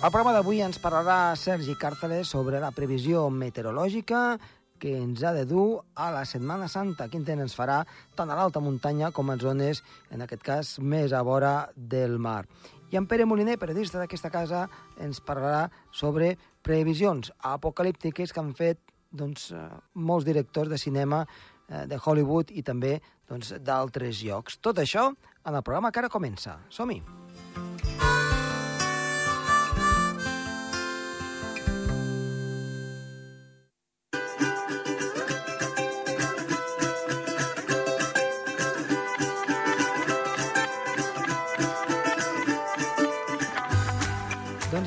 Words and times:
Al 0.00 0.08
programa 0.08 0.32
d'avui 0.32 0.62
ens 0.64 0.78
parlarà 0.80 1.34
Sergi 1.36 1.74
Càrteles 1.76 2.30
sobre 2.32 2.56
la 2.56 2.70
previsió 2.72 3.26
meteorològica 3.28 4.38
que 4.80 4.94
ens 4.96 5.20
ha 5.20 5.34
de 5.36 5.42
dur 5.44 5.82
a 5.92 6.06
la 6.14 6.22
Setmana 6.24 6.70
Santa. 6.72 7.10
Quin 7.12 7.26
temps 7.26 7.44
ens 7.44 7.56
farà 7.58 7.82
tant 8.16 8.32
a 8.32 8.38
l'alta 8.38 8.62
muntanya 8.64 9.10
com 9.12 9.28
a 9.28 9.36
zones, 9.36 9.82
en 10.08 10.24
aquest 10.24 10.46
cas, 10.46 10.72
més 10.80 11.12
a 11.12 11.20
vora 11.20 11.68
del 11.76 12.16
mar. 12.16 12.46
I 12.88 12.96
en 12.96 13.04
Pere 13.12 13.28
Moliner, 13.28 13.58
periodista 13.60 14.00
d'aquesta 14.00 14.32
casa, 14.32 14.64
ens 14.96 15.20
parlarà 15.20 15.66
sobre 15.92 16.32
previsions 16.64 17.28
apocalíptiques 17.52 18.32
que 18.32 18.40
han 18.40 18.54
fet 18.56 18.80
doncs, 19.12 19.50
eh, 19.52 19.68
molts 19.92 20.24
directors 20.24 20.72
de 20.72 20.80
cinema 20.80 21.26
eh, 21.26 21.84
de 21.84 22.00
Hollywood 22.00 22.56
i 22.56 22.64
també 22.64 23.02
doncs, 23.28 23.52
d'altres 23.60 24.16
doncs, 24.16 24.24
llocs. 24.24 24.62
Tot 24.64 24.80
això 24.80 25.10
en 25.12 25.54
el 25.54 25.60
programa 25.62 25.92
que 25.92 26.00
ara 26.00 26.08
comença. 26.08 26.56
Som-hi! 26.72 27.02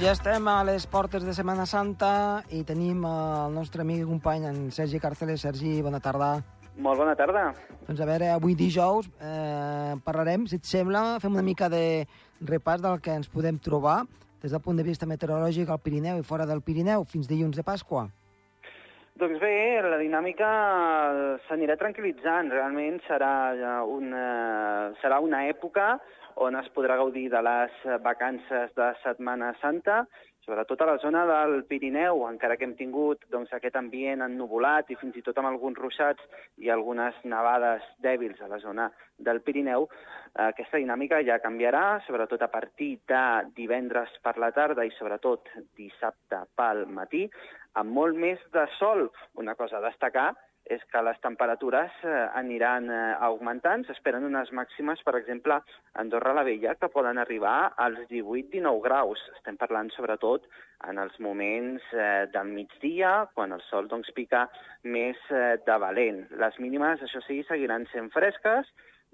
Ja 0.03 0.11
estem 0.11 0.47
a 0.51 0.65
les 0.67 0.83
portes 0.83 1.23
de 1.23 1.31
Setmana 1.31 1.63
Santa 1.63 2.43
i 2.51 2.59
tenim 2.67 3.05
el 3.07 3.53
nostre 3.55 3.85
amic 3.85 4.01
i 4.01 4.07
company, 4.07 4.43
en 4.49 4.57
Sergi 4.75 4.99
Càrceles. 4.99 5.45
Sergi, 5.45 5.77
bona 5.85 6.01
tarda. 6.03 6.41
Molt 6.75 6.99
bona 6.99 7.13
tarda. 7.15 7.43
Doncs 7.87 8.01
a 8.03 8.07
veure, 8.09 8.27
avui 8.33 8.57
dijous 8.59 9.07
eh, 9.23 9.93
parlarem, 10.03 10.43
si 10.49 10.57
et 10.59 10.67
sembla, 10.67 11.21
fem 11.23 11.31
una 11.31 11.45
mica 11.45 11.69
de 11.71 12.03
repàs 12.43 12.83
del 12.83 12.99
que 13.05 13.15
ens 13.15 13.31
podem 13.31 13.61
trobar 13.63 14.01
des 14.43 14.51
del 14.51 14.63
punt 14.65 14.81
de 14.81 14.83
vista 14.83 15.07
meteorològic 15.07 15.71
al 15.71 15.79
Pirineu 15.79 16.19
i 16.19 16.27
fora 16.27 16.49
del 16.49 16.59
Pirineu 16.65 17.07
fins 17.07 17.29
dilluns 17.31 17.55
de 17.55 17.63
Pasqua. 17.63 18.09
Doncs 19.23 19.39
bé, 19.39 19.55
la 19.87 20.01
dinàmica 20.01 20.49
s'anirà 21.47 21.77
tranquil·litzant. 21.79 22.51
Realment 22.51 22.99
serà 23.07 23.31
una, 23.87 24.27
serà 24.99 25.21
una 25.23 25.45
època 25.47 25.93
on 26.41 26.55
es 26.59 26.69
podrà 26.75 26.97
gaudir 26.99 27.29
de 27.31 27.41
les 27.45 27.81
vacances 28.01 28.71
de 28.77 28.91
Setmana 29.03 29.53
Santa, 29.61 30.03
sobretot 30.43 30.81
a 30.81 30.87
la 30.89 30.97
zona 30.99 31.23
del 31.25 31.63
Pirineu, 31.69 32.25
encara 32.27 32.57
que 32.57 32.67
hem 32.67 32.75
tingut 32.75 33.23
doncs, 33.31 33.53
aquest 33.55 33.77
ambient 33.79 34.25
ennuvolat 34.25 34.91
i 34.91 34.97
fins 34.99 35.15
i 35.15 35.23
tot 35.23 35.37
amb 35.39 35.51
alguns 35.51 35.79
ruixats 35.79 36.23
i 36.59 36.69
algunes 36.73 37.15
nevades 37.23 37.85
dèbils 38.03 38.41
a 38.43 38.49
la 38.51 38.59
zona 38.59 38.89
del 39.17 39.39
Pirineu, 39.45 39.87
aquesta 40.49 40.81
dinàmica 40.81 41.21
ja 41.23 41.39
canviarà, 41.39 42.01
sobretot 42.07 42.41
a 42.43 42.51
partir 42.51 42.97
de 43.07 43.25
divendres 43.55 44.11
per 44.23 44.35
la 44.41 44.51
tarda 44.51 44.83
i 44.83 44.91
sobretot 44.97 45.47
dissabte 45.77 46.43
pel 46.57 46.87
matí, 46.91 47.27
amb 47.79 47.93
molt 47.93 48.19
més 48.19 48.41
de 48.53 48.65
sol. 48.79 49.07
Una 49.39 49.55
cosa 49.55 49.79
a 49.79 49.85
destacar 49.87 50.33
és 50.71 50.83
que 50.91 51.01
les 51.03 51.17
temperatures 51.23 51.95
eh, 52.07 52.11
aniran 52.39 52.87
eh, 52.87 52.99
augmentant. 53.27 53.83
S'esperen 53.87 54.23
unes 54.27 54.51
màximes, 54.55 55.01
per 55.03 55.15
exemple, 55.19 55.57
a 55.59 55.99
Andorra 56.03 56.35
la 56.37 56.45
Vella, 56.47 56.75
que 56.79 56.91
poden 56.93 57.19
arribar 57.19 57.73
als 57.85 57.99
18-19 58.11 58.79
graus. 58.85 59.23
Estem 59.35 59.59
parlant, 59.59 59.91
sobretot, 59.95 60.47
en 60.87 61.01
els 61.03 61.19
moments 61.19 61.83
eh, 61.91 62.29
del 62.31 62.53
migdia, 62.55 63.13
quan 63.35 63.51
el 63.55 63.63
sol 63.67 63.91
doncs, 63.91 64.13
pica 64.15 64.47
més 64.83 65.19
de 65.67 65.75
valent. 65.79 66.23
Les 66.39 66.57
mínimes, 66.59 67.03
això 67.03 67.21
sí, 67.27 67.41
seguiran 67.47 67.87
sent 67.91 68.09
fresques, 68.15 68.67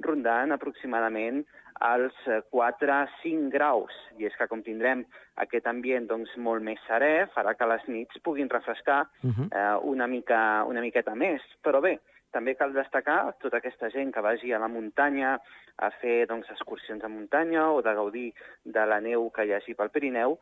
rondant 0.06 0.54
aproximadament 0.56 1.44
als 1.80 2.16
4-5 2.52 3.50
graus. 3.54 3.96
I 4.20 4.28
és 4.28 4.36
que 4.38 4.48
com 4.52 4.64
tindrem 4.64 5.06
aquest 5.40 5.68
ambient 5.72 6.08
doncs, 6.10 6.36
molt 6.38 6.64
més 6.64 6.80
serè, 6.88 7.28
farà 7.34 7.56
que 7.56 7.68
les 7.72 7.86
nits 7.88 8.22
puguin 8.24 8.50
refrescar 8.52 9.02
uh 9.24 9.30
-huh. 9.30 9.48
eh, 9.52 9.78
una, 9.84 10.08
mica, 10.08 10.64
una 10.66 10.82
miqueta 10.82 11.16
més. 11.16 11.42
Però 11.64 11.82
bé, 11.82 12.00
també 12.32 12.56
cal 12.56 12.74
destacar 12.74 13.34
tota 13.42 13.58
aquesta 13.58 13.90
gent 13.90 14.14
que 14.14 14.22
vagi 14.22 14.54
a 14.54 14.60
la 14.60 14.68
muntanya 14.68 15.40
a 15.78 15.90
fer 16.02 16.26
doncs, 16.28 16.50
excursions 16.52 17.04
a 17.04 17.08
muntanya 17.08 17.72
o 17.72 17.82
de 17.82 17.94
gaudir 17.94 18.34
de 18.64 18.86
la 18.86 19.00
neu 19.00 19.30
que 19.32 19.46
hi 19.46 19.54
hagi 19.54 19.74
pel 19.74 19.90
Pirineu, 19.90 20.38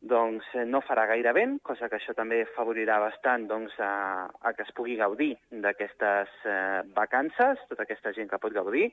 doncs 0.00 0.44
no 0.70 0.82
farà 0.86 1.06
gaire 1.10 1.32
vent, 1.32 1.58
cosa 1.62 1.88
que 1.88 1.98
això 1.98 2.14
també 2.14 2.44
favorirà 2.56 2.98
bastant 3.02 3.46
doncs, 3.50 3.74
a, 3.80 4.28
a 4.40 4.52
que 4.52 4.62
es 4.62 4.72
pugui 4.76 4.96
gaudir 4.96 5.32
d'aquestes 5.50 6.28
eh, 6.44 6.82
vacances, 6.94 7.58
tota 7.70 7.82
aquesta 7.82 8.12
gent 8.12 8.30
que 8.30 8.38
pot 8.38 8.54
gaudir, 8.54 8.92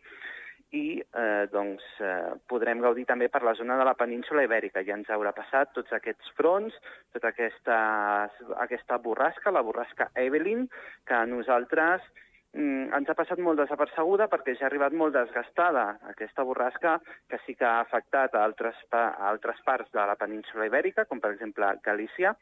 i 0.73 0.97
eh, 0.97 1.45
doncs, 1.53 1.85
eh, 2.01 2.33
podrem 2.49 2.81
gaudir 2.81 3.05
també 3.09 3.29
per 3.29 3.43
la 3.45 3.53
zona 3.57 3.77
de 3.77 3.85
la 3.85 3.95
península 3.99 4.43
ibèrica. 4.47 4.81
Ja 4.87 4.97
ens 4.97 5.11
haurà 5.13 5.33
passat 5.37 5.73
tots 5.75 5.93
aquests 5.93 6.33
fronts, 6.37 6.75
tota 7.13 7.29
aquesta, 7.29 7.77
aquesta 8.65 8.97
borrasca, 9.03 9.53
la 9.53 9.63
borrasca 9.65 10.09
Evelyn, 10.25 10.65
que 11.05 11.17
a 11.17 11.27
nosaltres 11.29 12.01
mm, 12.57 12.89
ens 12.97 13.09
ha 13.09 13.17
passat 13.19 13.41
molt 13.45 13.61
desapercebuda 13.61 14.27
perquè 14.33 14.57
ja 14.57 14.65
ha 14.65 14.71
arribat 14.71 14.97
molt 14.97 15.13
desgastada 15.17 15.85
aquesta 16.09 16.45
borrasca 16.49 16.97
que 17.29 17.41
sí 17.45 17.57
que 17.59 17.69
ha 17.69 17.79
afectat 17.85 18.33
a 18.33 18.43
altres, 18.43 18.81
a 18.91 19.29
altres 19.29 19.61
parts 19.65 19.93
de 19.93 20.09
la 20.09 20.17
península 20.17 20.69
ibèrica, 20.71 21.05
com 21.05 21.21
per 21.21 21.35
exemple 21.37 21.69
Galícia, 21.85 22.33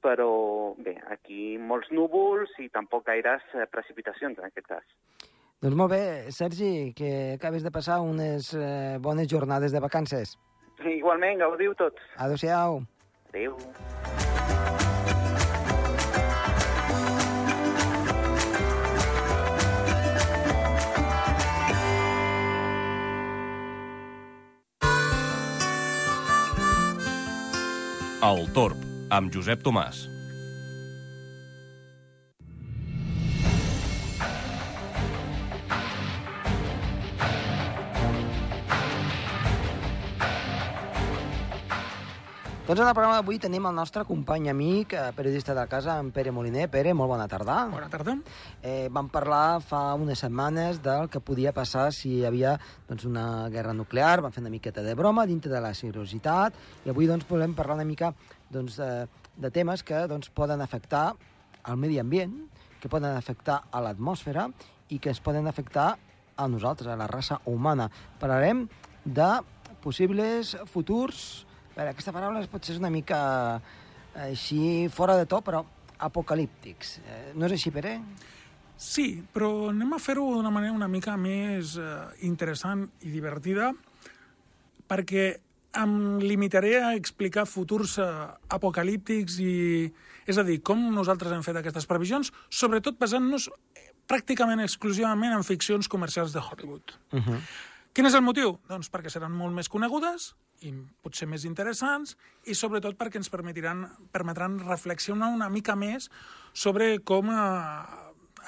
però 0.00 0.74
bé, 0.80 0.96
aquí 1.12 1.56
molts 1.60 1.92
núvols 1.92 2.52
i 2.62 2.70
tampoc 2.72 3.04
gaires 3.08 3.44
eh, 3.52 3.68
precipitacions 3.68 4.38
en 4.40 4.48
aquest 4.48 4.72
cas. 4.72 5.34
Doncs 5.64 5.76
molt 5.76 5.88
bé, 5.88 6.30
Sergi, 6.36 6.92
que 6.92 7.38
acabes 7.38 7.62
de 7.64 7.70
passar 7.72 8.02
unes 8.04 8.52
eh, 8.52 8.98
bones 9.00 9.26
jornades 9.26 9.72
de 9.72 9.80
vacances. 9.80 10.36
Igualment, 10.84 11.40
gaudiu 11.40 11.72
tots. 11.74 12.02
Adéu-siau. 12.20 12.82
Adéu. 13.32 13.56
El 28.26 28.44
Torb, 28.52 28.84
amb 29.14 29.32
Josep 29.32 29.64
Tomàs. 29.64 30.04
Doncs 42.66 42.80
en 42.82 42.88
el 42.90 42.96
programa 42.96 43.20
d'avui 43.20 43.36
tenim 43.38 43.62
el 43.68 43.76
nostre 43.78 44.02
company 44.02 44.48
amic, 44.50 44.96
eh, 44.98 45.12
periodista 45.14 45.54
de 45.54 45.60
la 45.60 45.68
casa, 45.70 46.00
en 46.00 46.08
Pere 46.10 46.32
Moliner. 46.32 46.64
Pere, 46.68 46.94
molt 46.98 47.12
bona 47.12 47.28
tarda. 47.28 47.68
Bona 47.70 47.86
tarda. 47.88 48.16
Eh, 48.60 48.88
vam 48.90 49.06
parlar 49.08 49.60
fa 49.62 49.94
unes 49.94 50.18
setmanes 50.18 50.82
del 50.82 51.06
que 51.08 51.20
podia 51.20 51.52
passar 51.52 51.92
si 51.92 52.16
hi 52.16 52.24
havia 52.24 52.58
doncs, 52.88 53.04
una 53.04 53.48
guerra 53.50 53.72
nuclear, 53.72 54.20
vam 54.20 54.32
fer 54.32 54.42
una 54.42 54.50
miqueta 54.50 54.82
de 54.82 54.96
broma 54.96 55.26
dintre 55.26 55.52
de 55.52 55.60
la 55.60 55.72
seriositat, 55.74 56.58
i 56.84 56.90
avui 56.90 57.06
doncs, 57.06 57.28
volem 57.28 57.54
parlar 57.54 57.78
una 57.78 57.86
mica 57.86 58.12
doncs, 58.50 58.80
de, 58.82 59.06
de 59.36 59.50
temes 59.54 59.84
que 59.84 60.02
doncs, 60.08 60.34
poden 60.34 60.60
afectar 60.60 61.14
al 61.62 61.76
medi 61.76 62.00
ambient, 62.00 62.34
que 62.80 62.88
poden 62.88 63.14
afectar 63.14 63.62
a 63.70 63.80
l'atmosfera 63.80 64.50
i 64.88 64.98
que 64.98 65.14
es 65.14 65.20
poden 65.20 65.46
afectar 65.46 65.92
a 66.34 66.48
nosaltres, 66.48 66.90
a 66.90 66.98
la 66.98 67.06
raça 67.06 67.40
humana. 67.44 67.92
Parlarem 68.18 68.66
de 69.04 69.36
possibles 69.84 70.56
futurs 70.66 71.45
veure, 71.76 71.92
aquesta 71.92 72.14
paraula 72.14 72.44
pot 72.50 72.64
ser 72.64 72.78
una 72.80 72.92
mica 72.92 73.20
eh, 73.56 74.30
així 74.30 74.88
fora 74.92 75.16
de 75.18 75.26
to, 75.28 75.42
però 75.44 75.62
apocalíptics. 76.06 76.98
Eh, 77.04 77.22
no 77.36 77.46
és 77.48 77.56
així, 77.56 77.72
Pere? 77.74 77.98
Sí, 78.76 79.22
però 79.32 79.70
anem 79.70 79.94
a 79.96 80.00
fer-ho 80.02 80.26
d'una 80.34 80.52
manera 80.52 80.76
una 80.76 80.88
mica 80.88 81.16
més 81.20 81.76
eh, 81.80 81.92
interessant 82.28 82.84
i 83.04 83.12
divertida, 83.12 83.72
perquè 84.88 85.28
em 85.76 85.94
limitaré 86.22 86.76
a 86.80 86.94
explicar 86.96 87.46
futurs 87.48 87.98
eh, 88.00 88.10
apocalíptics 88.52 89.40
i... 89.44 89.54
És 90.26 90.40
a 90.40 90.42
dir, 90.42 90.58
com 90.66 90.80
nosaltres 90.90 91.30
hem 91.32 91.44
fet 91.46 91.60
aquestes 91.60 91.86
previsions, 91.86 92.32
sobretot 92.50 92.96
basant-nos 92.98 93.46
pràcticament 94.10 94.62
exclusivament 94.62 95.34
en 95.36 95.44
ficcions 95.46 95.88
comercials 95.90 96.34
de 96.34 96.42
Hollywood. 96.42 96.96
Uh 97.12 97.20
-huh. 97.22 97.40
Quin 97.96 98.04
és 98.04 98.12
el 98.12 98.20
motiu? 98.20 98.58
Doncs 98.68 98.90
perquè 98.92 99.08
seran 99.08 99.32
molt 99.32 99.56
més 99.56 99.70
conegudes 99.72 100.34
i 100.68 100.72
potser 101.00 101.24
més 101.32 101.46
interessants 101.48 102.12
i 102.44 102.52
sobretot 102.52 102.98
perquè 103.00 103.16
ens 103.16 103.30
permetiran, 103.32 103.86
permetran 104.12 104.58
reflexionar 104.60 105.30
una 105.32 105.48
mica 105.52 105.72
més 105.80 106.10
sobre 106.52 106.90
com 107.08 107.30
eh, 107.32 107.38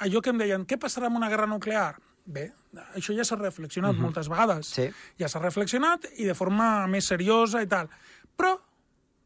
allò 0.05 0.21
que 0.21 0.29
em 0.29 0.37
deien, 0.37 0.67
què 0.69 0.77
passarà 0.77 1.09
amb 1.09 1.17
una 1.17 1.31
guerra 1.33 1.49
nuclear? 1.49 1.95
Bé, 2.29 2.45
això 2.93 3.15
ja 3.17 3.25
s'ha 3.25 3.39
reflexionat 3.39 3.95
uh 3.95 3.97
-huh. 3.97 4.05
moltes 4.05 4.29
vegades. 4.29 4.67
Sí. 4.67 4.85
Ja 5.17 5.27
s'ha 5.27 5.41
reflexionat 5.41 6.05
i 6.17 6.25
de 6.25 6.35
forma 6.35 6.85
més 6.85 7.05
seriosa 7.05 7.63
i 7.63 7.67
tal. 7.67 7.89
Però 8.37 8.59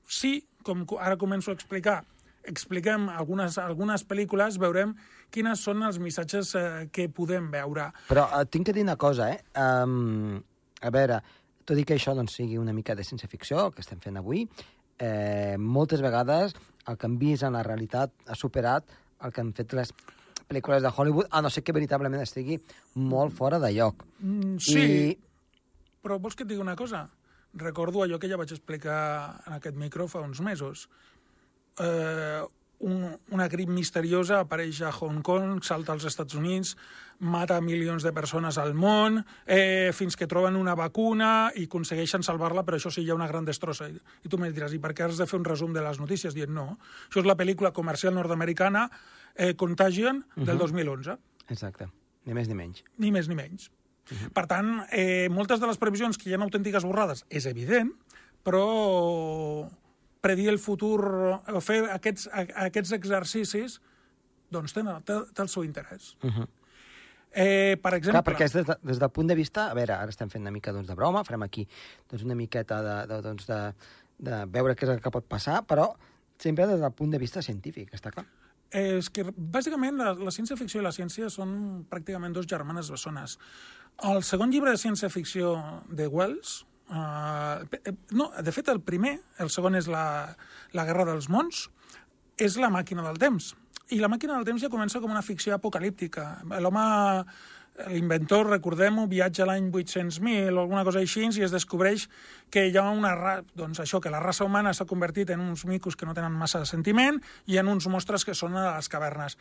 sí, 0.07 0.47
com 0.63 0.85
ara 0.99 1.17
començo 1.17 1.51
a 1.51 1.53
explicar, 1.53 2.05
expliquem 2.49 3.07
algunes, 3.09 3.57
algunes 3.61 4.03
pel·lícules, 4.07 4.59
veurem 4.61 4.95
quines 5.33 5.63
són 5.63 5.83
els 5.87 5.99
missatges 5.99 6.53
eh, 6.59 6.65
que 6.93 7.07
podem 7.09 7.49
veure. 7.53 7.89
Però 8.09 8.27
eh, 8.29 8.43
tinc 8.51 8.69
que 8.69 8.75
dir 8.75 8.83
una 8.85 8.97
cosa, 8.99 9.31
eh? 9.33 9.39
Um, 9.59 10.41
a 10.83 10.91
veure, 10.93 11.21
tot 11.65 11.79
i 11.79 11.85
que 11.87 11.97
això 11.97 12.15
doncs, 12.17 12.35
sigui 12.39 12.59
una 12.59 12.75
mica 12.75 12.95
de 12.95 13.05
ciència 13.07 13.31
ficció, 13.31 13.67
el 13.67 13.75
que 13.75 13.83
estem 13.85 14.01
fent 14.03 14.19
avui, 14.19 14.43
eh, 14.99 15.55
moltes 15.57 16.03
vegades 16.03 16.53
el 16.87 16.97
que 16.99 17.07
hem 17.07 17.15
vist 17.19 17.47
en 17.47 17.55
la 17.55 17.63
realitat 17.63 18.11
ha 18.27 18.35
superat 18.35 18.91
el 19.23 19.31
que 19.31 19.41
han 19.41 19.53
fet 19.55 19.73
les 19.77 19.93
pel·lícules 20.49 20.83
de 20.83 20.91
Hollywood, 20.91 21.29
a 21.31 21.41
no 21.41 21.49
ser 21.49 21.63
que 21.63 21.75
veritablement 21.75 22.21
estigui 22.21 22.59
molt 22.99 23.33
fora 23.33 23.59
de 23.63 23.71
lloc. 23.73 24.03
Mm, 24.19 24.57
sí, 24.59 25.15
però 26.03 26.19
vols 26.19 26.35
que 26.35 26.43
et 26.43 26.51
digui 26.51 26.61
una 26.61 26.75
cosa? 26.75 27.07
Recordo 27.53 28.01
allò 28.03 28.17
que 28.19 28.27
ja 28.27 28.37
vaig 28.37 28.51
explicar 28.51 28.99
en 29.47 29.55
aquest 29.55 29.77
micro 29.79 30.09
fa 30.11 30.23
uns 30.25 30.41
mesos. 30.41 30.87
Eh, 31.79 32.43
un, 32.83 33.17
una 33.31 33.47
grip 33.47 33.69
misteriosa 33.71 34.41
apareix 34.43 34.81
a 34.83 34.91
Hong 34.91 35.21
Kong, 35.23 35.63
salta 35.63 35.93
als 35.93 36.05
Estats 36.09 36.35
Units, 36.35 36.75
mata 37.23 37.59
milions 37.63 38.03
de 38.03 38.11
persones 38.13 38.57
al 38.59 38.73
món, 38.75 39.21
eh, 39.47 39.91
fins 39.95 40.17
que 40.19 40.27
troben 40.27 40.57
una 40.59 40.75
vacuna 40.75 41.51
i 41.55 41.65
aconsegueixen 41.69 42.25
salvar-la, 42.27 42.65
però 42.67 42.77
això 42.77 42.91
sí, 42.91 43.05
hi 43.05 43.11
ha 43.11 43.15
una 43.15 43.29
gran 43.31 43.47
destrossa. 43.47 43.87
I, 43.87 43.95
I 43.95 44.31
tu 44.31 44.39
me 44.39 44.51
diràs, 44.51 44.75
i 44.75 44.81
per 44.83 44.93
què 44.93 45.07
has 45.07 45.21
de 45.21 45.27
fer 45.29 45.39
un 45.39 45.47
resum 45.47 45.73
de 45.73 45.83
les 45.85 45.99
notícies? 46.01 46.35
Dient, 46.35 46.51
no, 46.51 46.77
això 47.07 47.23
és 47.23 47.29
la 47.29 47.37
pel·lícula 47.39 47.71
comercial 47.71 48.15
nord-americana 48.17 48.89
eh, 49.35 49.53
Contagion 49.55 50.25
del 50.35 50.57
uh 50.57 50.61
-huh. 50.61 50.67
2011. 50.67 51.17
Exacte, 51.49 51.87
ni 52.25 52.33
més 52.33 52.47
ni 52.47 52.55
menys. 52.55 52.83
Ni 52.97 53.11
més 53.11 53.27
ni 53.27 53.35
menys. 53.35 53.69
Uh 54.11 54.17
-huh. 54.17 54.33
Per 54.33 54.45
tant, 54.47 54.85
eh, 54.91 55.29
moltes 55.29 55.59
de 55.59 55.67
les 55.67 55.77
previsions 55.77 56.17
que 56.17 56.29
hi 56.29 56.33
ha 56.33 56.37
autèntiques 56.37 56.83
borrades 56.83 57.25
és 57.29 57.45
evident, 57.45 57.93
però 58.43 59.69
predir 60.23 60.49
el 60.53 60.59
futur 60.63 60.99
o 61.03 61.61
fer 61.63 61.83
aquests, 61.91 62.29
aquests 62.31 62.93
exercicis 62.95 63.79
doncs 64.53 64.75
té, 64.75 64.83
té, 65.07 65.17
té 65.33 65.43
el 65.43 65.49
seu 65.51 65.65
interès. 65.67 66.13
Uh 66.23 66.29
-huh. 66.29 66.47
eh, 67.31 67.77
per 67.81 67.95
exemple... 67.97 68.21
Clar, 68.21 68.27
perquè 68.29 68.45
és 68.45 68.53
des, 68.53 68.65
de, 68.65 68.77
des 68.81 68.99
del 68.99 69.09
punt 69.09 69.27
de 69.27 69.35
vista... 69.35 69.69
A 69.71 69.73
veure, 69.73 69.93
ara 69.93 70.09
estem 70.09 70.29
fent 70.29 70.43
una 70.43 70.51
mica 70.51 70.71
doncs, 70.71 70.87
de 70.87 70.95
broma, 70.95 71.23
farem 71.23 71.43
aquí 71.43 71.67
doncs, 72.09 72.23
una 72.23 72.35
miqueta 72.35 72.81
de, 72.81 73.07
de, 73.07 73.21
doncs, 73.21 73.47
de, 73.47 73.73
de 74.17 74.45
veure 74.45 74.75
què 74.75 74.85
és 74.85 74.95
el 74.95 75.01
que 75.01 75.11
pot 75.11 75.25
passar, 75.27 75.63
però 75.67 75.93
sempre 76.37 76.67
des 76.67 76.79
del 76.79 76.91
punt 76.91 77.11
de 77.11 77.17
vista 77.17 77.41
científic, 77.41 77.93
està 77.93 78.11
clar. 78.11 78.25
Eh, 78.71 78.97
és 78.97 79.09
que, 79.09 79.23
bàsicament, 79.37 79.97
la, 79.97 80.13
la 80.13 80.31
ciència-ficció 80.31 80.81
i 80.81 80.83
la 80.83 80.91
ciència 80.91 81.29
són 81.29 81.85
pràcticament 81.89 82.33
dos 82.33 82.47
germanes 82.49 82.89
bessones. 82.89 83.37
El 84.01 84.23
segon 84.23 84.49
llibre 84.49 84.71
de 84.71 84.77
ciència-ficció 84.77 85.83
de 85.89 86.07
Wells, 86.07 86.65
Uh, 86.93 87.65
no, 88.13 88.29
de 88.45 88.53
fet, 88.53 88.69
el 88.69 88.83
primer, 88.85 89.15
el 89.41 89.49
segon 89.49 89.73
és 89.79 89.89
la, 89.89 90.05
la 90.77 90.85
Guerra 90.85 91.07
dels 91.09 91.25
Mons, 91.33 91.65
és 92.37 92.57
la 92.61 92.69
màquina 92.73 93.05
del 93.05 93.17
temps. 93.21 93.53
I 93.93 93.99
la 94.01 94.09
màquina 94.09 94.37
del 94.37 94.45
temps 94.45 94.61
ja 94.61 94.71
comença 94.71 95.01
com 95.01 95.11
una 95.11 95.25
ficció 95.25 95.55
apocalíptica. 95.57 96.27
L'home, 96.61 96.83
l'inventor, 97.89 98.47
recordem-ho, 98.51 99.07
viatja 99.09 99.47
l'any 99.49 99.71
800.000 99.71 100.53
o 100.53 100.61
alguna 100.61 100.83
cosa 100.85 101.01
així 101.01 101.25
i 101.25 101.45
es 101.45 101.53
descobreix 101.53 102.05
que 102.53 102.67
hi 102.67 102.77
ha 102.77 102.85
una... 102.91 103.41
Doncs 103.57 103.81
això, 103.81 103.99
que 104.01 104.13
la 104.13 104.21
raça 104.21 104.45
humana 104.45 104.73
s'ha 104.73 104.87
convertit 104.89 105.33
en 105.33 105.41
uns 105.41 105.65
micos 105.65 105.97
que 105.97 106.05
no 106.05 106.13
tenen 106.13 106.35
massa 106.37 106.61
de 106.61 106.69
sentiment 106.69 107.17
i 107.49 107.57
en 107.57 107.71
uns 107.73 107.89
mostres 107.89 108.25
que 108.25 108.37
són 108.37 108.57
a 108.57 108.75
les 108.75 108.89
cavernes. 108.89 109.37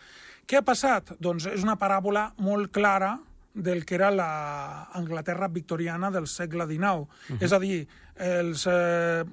Què 0.48 0.58
ha 0.60 0.64
passat? 0.64 1.14
Doncs 1.20 1.50
és 1.52 1.66
una 1.66 1.76
paràbola 1.76 2.30
molt 2.40 2.72
clara 2.72 3.18
del 3.54 3.84
que 3.84 3.94
era 3.94 4.10
la 4.10 4.88
Anglaterra 4.92 5.48
victoriana 5.48 6.10
del 6.10 6.26
segle 6.26 6.66
XIX. 6.66 6.80
Uh 6.82 7.08
-huh. 7.28 7.38
És 7.40 7.52
a 7.52 7.58
dir, 7.58 7.86
els, 8.16 8.66
eh, 8.66 9.24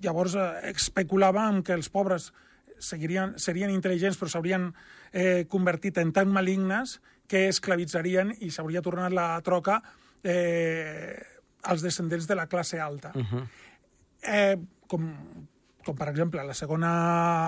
llavors 0.00 0.34
eh, 0.34 0.70
especulava 0.70 1.48
en 1.48 1.62
que 1.62 1.72
els 1.72 1.88
pobres 1.88 2.32
seguirien, 2.78 3.38
serien 3.38 3.70
intel·ligents 3.70 4.18
però 4.18 4.28
s'haurien 4.28 4.74
eh, 5.12 5.46
convertit 5.48 5.98
en 5.98 6.12
tan 6.12 6.28
malignes 6.28 7.00
que 7.26 7.48
esclavitzarien 7.48 8.34
i 8.40 8.50
s'hauria 8.50 8.82
tornat 8.82 9.12
la 9.12 9.40
troca 9.40 9.82
eh, 10.22 11.22
als 11.62 11.82
descendents 11.82 12.26
de 12.26 12.34
la 12.34 12.46
classe 12.46 12.80
alta. 12.80 13.12
Uh 13.14 13.22
-huh. 13.22 13.46
eh, 14.22 14.58
com, 14.86 15.14
com 15.86 15.96
per 15.98 16.08
exemple 16.10 16.42
la 16.46 16.54
segona 16.56 16.90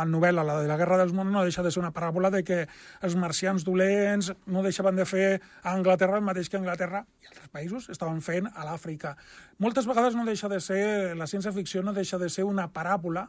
novel·la, 0.08 0.44
la 0.46 0.58
de 0.62 0.68
la 0.68 0.76
Guerra 0.80 0.98
dels 1.00 1.14
Mons, 1.16 1.32
no 1.32 1.44
deixa 1.46 1.62
de 1.64 1.70
ser 1.74 1.80
una 1.82 1.92
paràbola 1.94 2.30
de 2.34 2.42
que 2.46 2.64
els 3.06 3.16
marcians 3.20 3.64
dolents 3.66 4.32
no 4.46 4.64
deixaven 4.66 4.98
de 4.98 5.06
fer 5.08 5.28
a 5.62 5.72
Anglaterra 5.72 6.18
el 6.20 6.26
mateix 6.26 6.50
que 6.50 6.60
Anglaterra 6.60 7.04
i 7.22 7.30
altres 7.30 7.52
països 7.54 7.88
estaven 7.94 8.20
fent 8.24 8.50
a 8.52 8.66
l'Àfrica. 8.66 9.14
Moltes 9.62 9.88
vegades 9.90 10.18
no 10.18 10.26
deixa 10.26 10.50
de 10.52 10.60
ser, 10.60 11.14
la 11.18 11.30
ciència-ficció 11.30 11.82
no 11.82 11.94
deixa 11.96 12.18
de 12.18 12.28
ser 12.28 12.44
una 12.48 12.68
paràbola, 12.72 13.28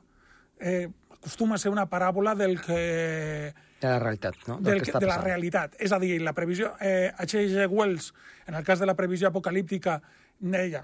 eh, 0.59 0.89
acostuma 1.15 1.55
a 1.55 1.61
ser 1.61 1.71
una 1.73 1.87
paràbola 1.89 2.35
del 2.35 2.59
que... 2.61 3.53
De 3.81 3.87
la 3.89 3.99
realitat, 3.99 4.35
no? 4.47 4.59
Del, 4.59 4.79
del 4.79 4.85
que, 4.85 4.99
de 4.99 5.09
la 5.09 5.17
realitat. 5.21 5.73
És 5.79 5.93
a 5.93 5.99
dir, 6.01 6.19
la 6.23 6.33
previsió... 6.33 6.75
Eh, 6.81 7.11
H.G. 7.17 7.65
Wells, 7.69 8.13
en 8.47 8.55
el 8.55 8.63
cas 8.63 8.79
de 8.79 8.85
la 8.85 8.95
previsió 8.95 9.29
apocalíptica, 9.29 9.99
deia 10.39 10.83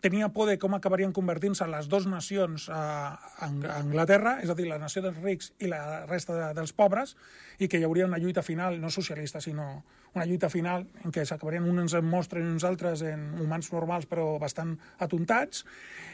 tenia 0.00 0.30
por 0.34 0.48
de 0.48 0.56
com 0.58 0.74
acabarien 0.76 1.12
convertint-se 1.12 1.66
les 1.70 1.88
dues 1.90 2.06
nacions 2.10 2.68
a, 2.72 3.18
Anglaterra, 3.46 4.38
és 4.42 4.50
a 4.50 4.56
dir, 4.58 4.68
la 4.70 4.78
nació 4.80 5.02
dels 5.04 5.18
rics 5.22 5.52
i 5.62 5.68
la 5.70 6.04
resta 6.06 6.36
de, 6.36 6.48
dels 6.56 6.72
pobres, 6.76 7.14
i 7.58 7.68
que 7.68 7.78
hi 7.78 7.84
hauria 7.86 8.08
una 8.08 8.18
lluita 8.18 8.42
final, 8.42 8.80
no 8.80 8.90
socialista, 8.90 9.40
sinó 9.40 9.84
una 10.14 10.26
lluita 10.26 10.50
final 10.50 10.86
en 11.04 11.12
què 11.14 11.24
s'acabarien 11.26 11.66
uns 11.68 11.94
en 11.98 12.06
mostres 12.06 12.44
i 12.44 12.50
uns 12.54 12.64
altres 12.64 13.02
en 13.06 13.26
humans 13.42 13.70
normals 13.74 14.06
però 14.10 14.38
bastant 14.42 14.76
atontats. 15.02 15.64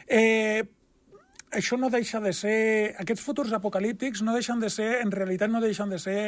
Eh, 0.07 0.63
això 1.51 1.77
no 1.77 1.91
deixa 1.93 2.19
de 2.23 2.33
ser... 2.33 2.95
Aquests 3.01 3.23
futurs 3.23 3.53
apocalíptics 3.53 4.23
no 4.25 4.33
deixen 4.33 4.59
de 4.59 4.69
ser, 4.73 5.01
en 5.01 5.11
realitat 5.11 5.51
no 5.51 5.63
deixen 5.63 5.89
de 5.91 5.99
ser... 6.01 6.21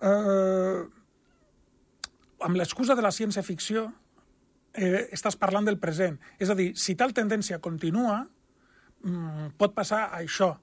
Eh, 0.00 0.80
amb 2.40 2.56
l'excusa 2.56 2.96
de 2.96 3.04
la 3.04 3.12
ciència-ficció, 3.12 3.90
eh, 4.80 5.06
estàs 5.12 5.36
parlant 5.40 5.68
del 5.68 5.78
present. 5.78 6.18
És 6.40 6.50
a 6.50 6.56
dir, 6.58 6.72
si 6.78 6.96
tal 6.96 7.12
tendència 7.16 7.60
continua, 7.60 8.22
mm, 9.04 9.54
pot 9.60 9.76
passar 9.76 10.08
això. 10.16 10.56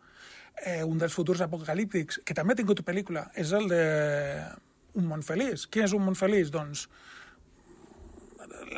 Eh, 0.66 0.84
un 0.84 0.98
dels 0.98 1.14
futurs 1.14 1.42
apocalíptics, 1.46 2.22
que 2.26 2.34
també 2.34 2.54
ha 2.54 2.58
tingut 2.58 2.82
pel·lícula, 2.82 3.30
és 3.36 3.54
el 3.54 3.70
de 3.70 3.84
Un 4.98 5.06
món 5.06 5.22
feliç. 5.22 5.68
Què 5.70 5.84
és 5.84 5.92
un 5.94 6.02
món 6.02 6.16
feliç? 6.18 6.50
Doncs 6.50 6.88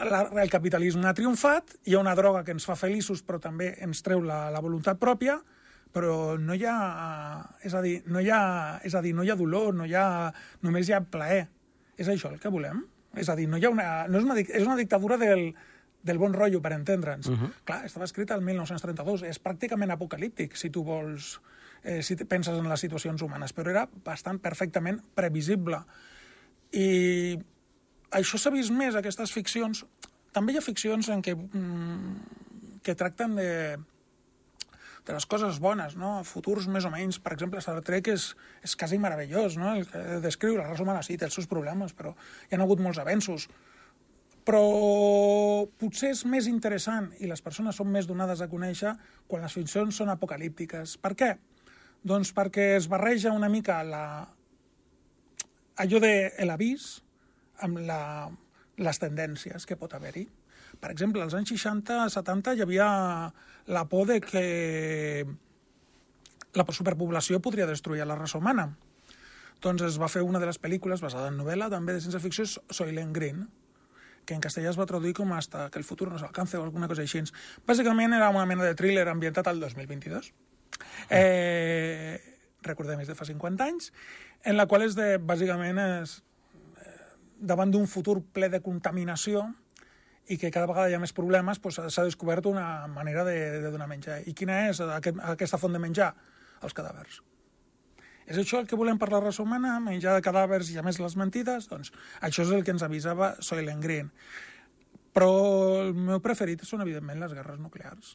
la, 0.09 0.29
el 0.41 0.49
capitalisme 0.49 1.07
ha 1.07 1.13
triomfat, 1.15 1.77
hi 1.85 1.95
ha 1.95 2.01
una 2.01 2.15
droga 2.15 2.43
que 2.43 2.51
ens 2.51 2.65
fa 2.67 2.75
feliços 2.75 3.21
però 3.23 3.39
també 3.39 3.69
ens 3.79 4.03
treu 4.03 4.19
la, 4.25 4.49
la 4.51 4.59
voluntat 4.59 4.99
pròpia, 4.99 5.37
però 5.95 6.37
no 6.37 6.57
hi 6.57 6.65
ha... 6.67 6.75
És 7.63 7.73
a 7.73 7.81
dir, 7.81 8.01
no 8.11 8.19
hi 8.19 8.29
ha, 8.29 8.41
és 8.83 8.95
a 8.95 9.01
dir, 9.05 9.15
no 9.15 9.23
hi 9.23 9.31
ha 9.31 9.39
dolor, 9.39 9.73
no 9.73 9.87
hi 9.87 9.95
ha, 9.95 10.31
només 10.65 10.89
hi 10.89 10.97
ha 10.97 11.01
plaer. 11.01 11.47
És 11.97 12.11
això 12.11 12.33
el 12.33 12.39
que 12.39 12.51
volem? 12.51 12.83
És 13.17 13.29
a 13.29 13.35
dir, 13.35 13.47
no 13.49 13.57
hi 13.57 13.65
ha 13.65 13.71
una, 13.73 13.89
no 14.07 14.19
és, 14.19 14.25
una, 14.25 14.37
és 14.39 14.65
una 14.65 14.77
dictadura 14.77 15.17
del, 15.17 15.53
del 16.03 16.19
bon 16.21 16.33
rotllo, 16.33 16.61
per 16.61 16.73
entendre'ns. 16.73 17.27
Uh 17.27 17.37
-huh. 17.37 17.51
Clar, 17.65 17.85
estava 17.85 18.05
escrita 18.05 18.35
el 18.35 18.41
1932, 18.41 19.23
és 19.23 19.41
pràcticament 19.43 19.91
apocalíptic, 19.91 20.55
si 20.55 20.69
tu 20.69 20.83
vols, 20.83 21.39
eh, 21.83 22.01
si 22.03 22.15
penses 22.15 22.57
en 22.57 22.69
les 22.69 22.79
situacions 22.79 23.21
humanes, 23.21 23.55
però 23.55 23.69
era 23.69 23.89
bastant 24.03 24.39
perfectament 24.39 25.01
previsible. 25.15 25.83
I 26.71 27.39
això 28.11 28.37
s'ha 28.37 28.49
vist 28.49 28.71
més, 28.71 28.95
aquestes 28.95 29.31
ficcions. 29.31 29.85
També 30.31 30.53
hi 30.53 30.57
ha 30.57 30.61
ficcions 30.61 31.09
en 31.09 31.21
què, 31.21 31.35
mm, 31.35 32.15
que 32.83 32.95
tracten 32.95 33.35
de, 33.35 33.77
de 35.07 35.15
les 35.15 35.25
coses 35.29 35.59
bones, 35.63 35.95
no? 35.97 36.19
futurs 36.27 36.67
més 36.71 36.85
o 36.85 36.91
menys. 36.93 37.19
Per 37.23 37.33
exemple, 37.35 37.61
Star 37.63 37.79
Trek 37.85 38.11
és, 38.13 38.29
és 38.65 38.75
quasi 38.79 38.99
meravellós, 39.01 39.57
no? 39.59 39.73
el 39.77 39.87
que 39.89 40.21
descriu 40.23 40.57
la 40.57 40.67
raça 40.67 40.85
humana, 40.85 41.03
sí, 41.05 41.17
té 41.17 41.27
els 41.27 41.37
seus 41.37 41.49
problemes, 41.49 41.95
però 41.97 42.13
hi 42.49 42.55
ha 42.57 42.61
hagut 42.63 42.81
molts 42.83 43.01
avenços. 43.01 43.47
Però 44.47 44.63
potser 45.81 46.13
és 46.15 46.23
més 46.25 46.47
interessant 46.49 47.11
i 47.19 47.29
les 47.29 47.43
persones 47.45 47.77
són 47.77 47.91
més 47.93 48.07
donades 48.09 48.41
a 48.41 48.49
conèixer 48.49 48.95
quan 49.27 49.43
les 49.45 49.53
ficcions 49.53 49.95
són 50.01 50.09
apocalíptiques. 50.13 50.97
Per 51.01 51.13
què? 51.17 51.35
Doncs 52.07 52.31
perquè 52.33 52.73
es 52.77 52.87
barreja 52.89 53.35
una 53.35 53.49
mica 53.51 53.81
la... 53.83 54.03
allò 55.77 56.01
de 56.01 56.13
l'avís 56.47 56.95
amb 57.65 57.83
la... 57.85 58.01
les 58.79 59.01
tendències 59.01 59.67
que 59.67 59.77
pot 59.77 59.93
haver-hi. 59.93 60.25
Per 60.79 60.91
exemple, 60.93 61.21
als 61.23 61.35
anys 61.35 61.51
60-70 61.51 62.55
hi 62.55 62.63
havia 62.63 62.89
la 63.67 63.85
por 63.91 64.07
de 64.07 64.19
que 64.23 64.43
la 66.55 66.65
superpoblació 66.73 67.41
podria 67.43 67.67
destruir 67.67 68.05
la 68.07 68.17
raça 68.17 68.39
humana. 68.39 68.69
Doncs 69.59 69.83
es 69.83 69.97
va 69.99 70.07
fer 70.07 70.23
una 70.23 70.39
de 70.39 70.47
les 70.47 70.59
pel·lícules 70.61 71.03
basada 71.03 71.27
en 71.29 71.37
novel·la, 71.37 71.67
també 71.69 71.93
de 71.93 72.01
ciència 72.01 72.21
ficció, 72.23 72.45
Soylent 72.71 73.11
Green, 73.13 73.43
que 74.25 74.37
en 74.37 74.43
castellà 74.43 74.71
es 74.71 74.79
va 74.79 74.87
traduir 74.87 75.13
com 75.17 75.33
hasta 75.33 75.67
que 75.73 75.81
el 75.81 75.85
futur 75.85 76.07
no 76.11 76.19
s'alcance 76.21 76.57
o 76.57 76.63
alguna 76.63 76.87
cosa 76.87 77.03
així. 77.03 77.25
Bàsicament 77.67 78.15
era 78.15 78.29
una 78.31 78.45
mena 78.45 78.63
de 78.63 78.75
thriller 78.77 79.07
ambientat 79.11 79.49
al 79.51 79.59
2022. 79.59 80.31
Eh, 81.09 82.15
recordem, 82.63 83.01
és 83.03 83.09
de 83.09 83.17
fa 83.19 83.27
50 83.27 83.67
anys, 83.67 83.91
en 84.47 84.55
la 84.55 84.67
qual 84.69 84.85
és 84.85 84.95
de, 84.95 85.17
bàsicament, 85.19 85.81
és, 85.99 86.19
eh, 86.85 86.93
davant 87.51 87.71
d'un 87.73 87.87
futur 87.87 88.21
ple 88.31 88.47
de 88.53 88.61
contaminació, 88.63 89.49
i 90.29 90.37
que 90.37 90.51
cada 90.53 90.69
vegada 90.69 90.89
hi 90.91 90.95
ha 90.95 91.01
més 91.01 91.15
problemes, 91.15 91.59
doncs 91.63 91.79
s'ha 91.89 92.05
descobert 92.05 92.45
una 92.45 92.85
manera 92.87 93.25
de, 93.25 93.35
de 93.63 93.71
donar 93.73 93.89
menjar. 93.89 94.21
I 94.29 94.35
quina 94.37 94.67
és 94.69 94.81
aquest, 94.85 95.17
aquesta 95.33 95.57
font 95.57 95.73
de 95.73 95.81
menjar? 95.81 96.13
Els 96.61 96.75
cadàvers. 96.75 97.21
És 98.29 98.37
això 98.37 98.59
el 98.61 98.67
que 98.69 98.77
volem 98.77 98.99
per 99.01 99.09
la 99.09 99.23
raça 99.23 99.41
humana? 99.41 99.79
Menjar 99.81 100.13
de 100.13 100.23
cadàvers 100.25 100.69
i 100.69 100.77
a 100.77 100.83
més 100.85 100.99
les 101.01 101.15
mentides? 101.17 101.65
Doncs 101.71 101.89
això 102.21 102.45
és 102.45 102.53
el 102.53 102.61
que 102.63 102.75
ens 102.75 102.85
avisava 102.85 103.31
Soylent 103.41 103.81
Green. 103.81 104.11
Però 105.17 105.31
el 105.81 105.95
meu 105.97 106.21
preferit 106.21 106.61
són, 106.67 106.85
evidentment, 106.85 107.17
les 107.23 107.33
guerres 107.33 107.57
nuclears. 107.57 108.13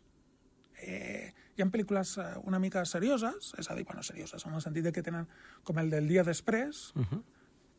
Eh, 0.85 1.33
hi 1.56 1.62
ha 1.62 1.66
pel·lícules 1.66 2.14
eh, 2.23 2.30
una 2.47 2.61
mica 2.62 2.85
serioses, 2.87 3.50
és 3.59 3.71
a 3.71 3.75
dir, 3.75 3.87
bueno, 3.88 4.04
serioses, 4.06 4.47
en 4.47 4.54
el 4.54 4.62
sentit 4.62 4.87
de 4.87 4.92
que 4.94 5.02
tenen 5.02 5.26
com 5.66 5.83
el 5.83 5.90
del 5.90 6.06
dia 6.06 6.23
després, 6.23 6.92
uh 6.94 7.02
-huh. 7.02 7.23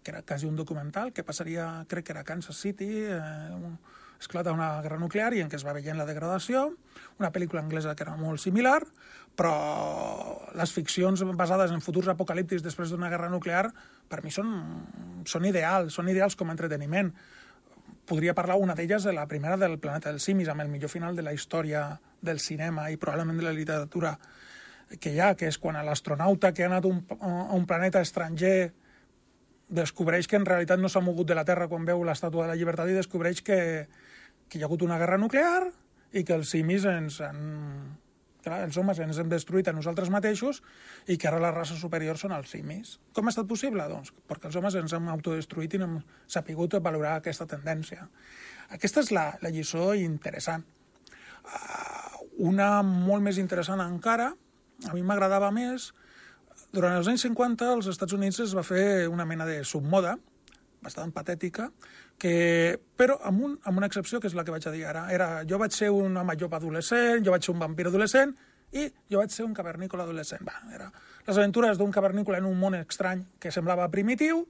que 0.03 0.11
era 0.11 0.21
quasi 0.23 0.45
un 0.45 0.55
documental, 0.55 1.13
que 1.13 1.23
passaria, 1.23 1.85
crec 1.87 2.05
que 2.05 2.11
era 2.11 2.21
a 2.21 2.27
Kansas 2.27 2.57
City, 2.57 3.05
eh, 3.07 3.51
un, 3.55 3.79
esclata 4.19 4.53
una 4.55 4.81
guerra 4.81 4.99
nuclear 4.99 5.33
i 5.35 5.41
en 5.43 5.49
què 5.51 5.59
es 5.59 5.65
va 5.65 5.73
veient 5.75 5.97
la 5.99 6.07
degradació, 6.07 6.69
una 7.19 7.31
pel·lícula 7.31 7.63
anglesa 7.63 7.95
que 7.95 8.05
era 8.05 8.15
molt 8.19 8.41
similar, 8.43 8.81
però 9.35 9.53
les 10.55 10.71
ficcions 10.71 11.23
basades 11.35 11.73
en 11.75 11.83
futurs 11.83 12.07
apocalíptics 12.11 12.63
després 12.63 12.91
d'una 12.91 13.09
guerra 13.11 13.29
nuclear 13.29 13.67
per 14.09 14.21
mi 14.23 14.31
són, 14.31 14.53
són 15.27 15.45
ideals, 15.45 15.93
són 15.93 16.09
ideals 16.11 16.37
com 16.39 16.49
a 16.49 16.55
entreteniment. 16.55 17.11
Podria 18.05 18.35
parlar 18.37 18.59
una 18.61 18.75
d'elles 18.77 19.03
de 19.03 19.13
la 19.13 19.27
primera 19.27 19.57
del 19.57 19.79
Planeta 19.81 20.11
dels 20.13 20.23
Simis, 20.23 20.49
amb 20.49 20.61
el 20.61 20.69
millor 20.69 20.91
final 20.93 21.15
de 21.15 21.25
la 21.25 21.33
història 21.33 21.87
del 22.21 22.39
cinema 22.39 22.89
i 22.91 22.97
probablement 23.01 23.41
de 23.41 23.47
la 23.47 23.53
literatura 23.55 24.15
que 25.01 25.11
hi 25.13 25.19
ha, 25.19 25.33
que 25.35 25.49
és 25.49 25.57
quan 25.57 25.77
l'astronauta 25.85 26.53
que 26.53 26.63
ha 26.63 26.69
anat 26.69 26.85
un, 26.85 27.01
a 27.19 27.55
un 27.57 27.65
planeta 27.65 28.03
estranger 28.05 28.73
descobreix 29.67 30.27
que 30.29 30.37
en 30.37 30.45
realitat 30.45 30.79
no 30.79 30.89
s'ha 30.89 31.01
mogut 31.01 31.27
de 31.27 31.37
la 31.37 31.45
Terra 31.45 31.67
quan 31.67 31.87
veu 31.87 32.03
l'estàtua 32.05 32.45
de 32.45 32.53
la 32.53 32.57
llibertat 32.59 32.91
i 32.91 32.97
descobreix 32.97 33.41
que, 33.41 33.57
que 34.49 34.59
hi 34.59 34.63
ha 34.63 34.69
hagut 34.69 34.85
una 34.85 34.99
guerra 35.01 35.19
nuclear 35.21 35.69
i 36.15 36.23
que 36.23 36.35
els 36.37 36.51
simis 36.53 36.85
ens 36.89 37.19
han 37.25 37.39
clar, 38.45 38.61
els 38.67 38.77
homes 38.77 38.99
ens 39.03 39.19
hem 39.19 39.29
destruït 39.31 39.69
a 39.69 39.73
nosaltres 39.75 40.11
mateixos 40.13 40.61
i 41.09 41.17
que 41.17 41.29
ara 41.29 41.41
la 41.41 41.51
raça 41.55 41.77
superior 41.79 42.19
són 42.21 42.35
els 42.35 42.51
simis. 42.53 42.95
Com 43.15 43.27
ha 43.27 43.33
estat 43.33 43.49
possible? 43.49 43.85
Doncs 43.91 44.13
perquè 44.29 44.49
els 44.51 44.57
homes 44.59 44.77
ens 44.79 44.93
hem 44.95 45.09
autodestruït 45.13 45.75
i 45.75 45.81
no 45.81 45.89
hem 45.89 45.97
sapigut 46.37 46.77
valorar 46.85 47.17
aquesta 47.19 47.47
tendència. 47.49 48.07
Aquesta 48.75 49.03
és 49.05 49.11
la, 49.15 49.27
la 49.41 49.51
lliçó 49.53 49.93
interessant. 49.97 50.65
Uh, 51.45 52.25
una 52.51 52.69
molt 52.85 53.23
més 53.25 53.39
interessant 53.41 53.81
encara, 53.83 54.31
a 54.85 54.93
mi 54.93 55.03
m'agradava 55.05 55.51
més, 55.55 55.91
durant 56.75 56.97
els 56.97 57.07
anys 57.07 57.23
50 57.27 57.67
als 57.77 57.89
Estats 57.91 58.15
Units 58.17 58.41
es 58.43 58.55
va 58.57 58.65
fer 58.65 59.07
una 59.07 59.27
mena 59.27 59.45
de 59.47 59.61
submoda, 59.63 60.17
bastant 60.85 61.11
patètica, 61.15 61.69
que, 62.21 62.35
però 62.97 63.17
amb, 63.27 63.43
un, 63.47 63.55
amb 63.65 63.81
una 63.81 63.89
excepció, 63.89 64.21
que 64.21 64.29
és 64.31 64.37
la 64.37 64.45
que 64.45 64.53
vaig 64.53 64.67
a 64.69 64.73
dir 64.73 64.85
ara. 64.87 65.07
Era, 65.13 65.29
jo 65.49 65.59
vaig 65.61 65.73
ser 65.75 65.91
un 65.93 66.15
home 66.17 66.37
llop 66.39 66.53
adolescent, 66.57 67.25
jo 67.25 67.33
vaig 67.33 67.45
ser 67.45 67.55
un 67.55 67.63
vampir 67.63 67.89
adolescent, 67.89 68.35
i 68.75 68.87
jo 69.11 69.21
vaig 69.21 69.31
ser 69.31 69.45
un 69.45 69.53
cavernícola 69.55 70.03
adolescent. 70.03 70.43
Va, 70.47 70.57
era 70.73 70.89
les 71.25 71.37
aventures 71.37 71.79
d'un 71.79 71.93
cavernícola 71.93 72.37
en 72.41 72.49
un 72.49 72.57
món 72.59 72.75
estrany 72.77 73.23
que 73.41 73.53
semblava 73.53 73.87
primitiu, 73.93 74.43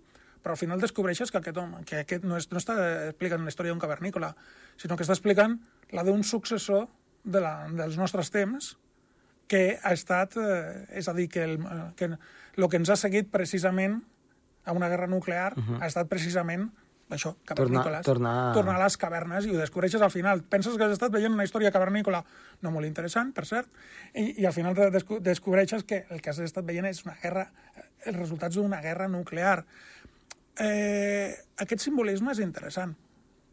però 0.44 0.54
al 0.54 0.62
final 0.62 0.82
descobreixes 0.82 1.32
que 1.32 1.40
aquest 1.40 1.58
home, 1.58 1.84
que 1.88 2.02
aquest 2.04 2.26
no, 2.28 2.38
és, 2.38 2.50
no 2.52 2.60
està 2.62 2.76
explicant 3.10 3.46
la 3.46 3.54
història 3.54 3.74
d'un 3.74 3.82
cavernícola, 3.82 4.34
sinó 4.82 4.98
que 4.98 5.06
està 5.06 5.16
explicant 5.16 5.56
la 5.96 6.04
d'un 6.06 6.24
successor 6.28 6.86
de 7.24 7.42
la, 7.42 7.54
dels 7.74 7.98
nostres 7.98 8.30
temps, 8.34 8.76
que 9.50 9.78
ha 9.82 9.94
estat, 9.94 10.36
eh, 10.42 10.86
és 11.00 11.08
a 11.10 11.14
dir, 11.18 11.30
que 11.30 11.46
el 11.46 11.58
que, 11.98 12.12
el 12.58 12.68
que 12.70 12.82
ens 12.82 12.92
ha 12.92 12.98
seguit 13.00 13.32
precisament 13.34 14.02
a 14.66 14.74
una 14.74 14.90
guerra 14.90 15.08
nuclear 15.08 15.54
uh 15.56 15.62
-huh. 15.62 15.82
ha 15.82 15.88
estat 15.88 16.10
precisament 16.10 16.72
això, 17.10 17.36
cavernícoles. 17.46 18.02
Tornar, 18.06 18.54
tornar... 18.54 18.54
tornar 18.54 18.76
a 18.80 18.84
les 18.84 18.98
cavernes 18.98 19.46
i 19.46 19.54
ho 19.54 19.60
descobreixes 19.60 20.02
al 20.02 20.12
final. 20.12 20.42
Penses 20.50 20.76
que 20.76 20.86
has 20.88 20.96
estat 20.96 21.12
veient 21.14 21.34
una 21.34 21.46
història 21.46 21.72
cavernícola 21.72 22.24
no 22.66 22.72
molt 22.74 22.88
interessant, 22.88 23.32
per 23.36 23.46
cert, 23.46 23.70
i, 24.14 24.42
i 24.42 24.46
al 24.46 24.54
final 24.54 24.76
desco 24.94 25.20
descobreixes 25.20 25.86
que 25.86 26.06
el 26.10 26.22
que 26.22 26.32
has 26.32 26.40
estat 26.40 26.66
veient 26.66 26.90
és 26.90 27.04
una 27.06 27.16
guerra, 27.22 27.46
els 28.06 28.18
resultats 28.18 28.58
d'una 28.58 28.82
guerra 28.82 29.08
nuclear. 29.08 29.60
Eh, 30.58 31.36
aquest 31.62 31.86
simbolisme 31.86 32.34
és 32.34 32.42
interessant. 32.42 32.96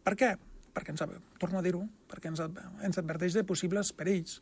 Per 0.03 0.17
què? 0.17 0.33
Perquè 0.73 0.95
ens, 0.95 1.05
torno 1.39 1.61
a 1.61 1.65
dir-ho, 1.65 1.83
perquè 2.09 2.33
ens, 2.33 2.41
ens 2.41 3.03
adverteix 3.03 3.37
de 3.37 3.45
possibles 3.45 3.93
perills. 3.93 4.41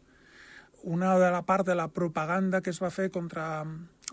Una 0.87 1.17
de 1.21 1.33
la 1.35 1.43
part 1.45 1.67
de 1.67 1.75
la 1.77 1.91
propaganda 1.93 2.63
que 2.63 2.71
es 2.71 2.79
va 2.81 2.93
fer 2.95 3.11
contra 3.13 3.67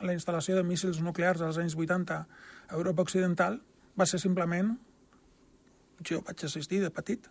la 0.04 0.14
instal·lació 0.14 0.58
de 0.58 0.66
míssils 0.68 1.00
nuclears 1.04 1.42
als 1.42 1.58
anys 1.62 1.76
80 1.78 2.18
a 2.18 2.76
Europa 2.76 3.06
Occidental 3.08 3.62
va 3.98 4.06
ser 4.06 4.22
simplement... 4.24 4.76
Jo 6.06 6.20
vaig 6.22 6.44
assistir 6.46 6.78
de 6.84 6.92
petit. 6.94 7.24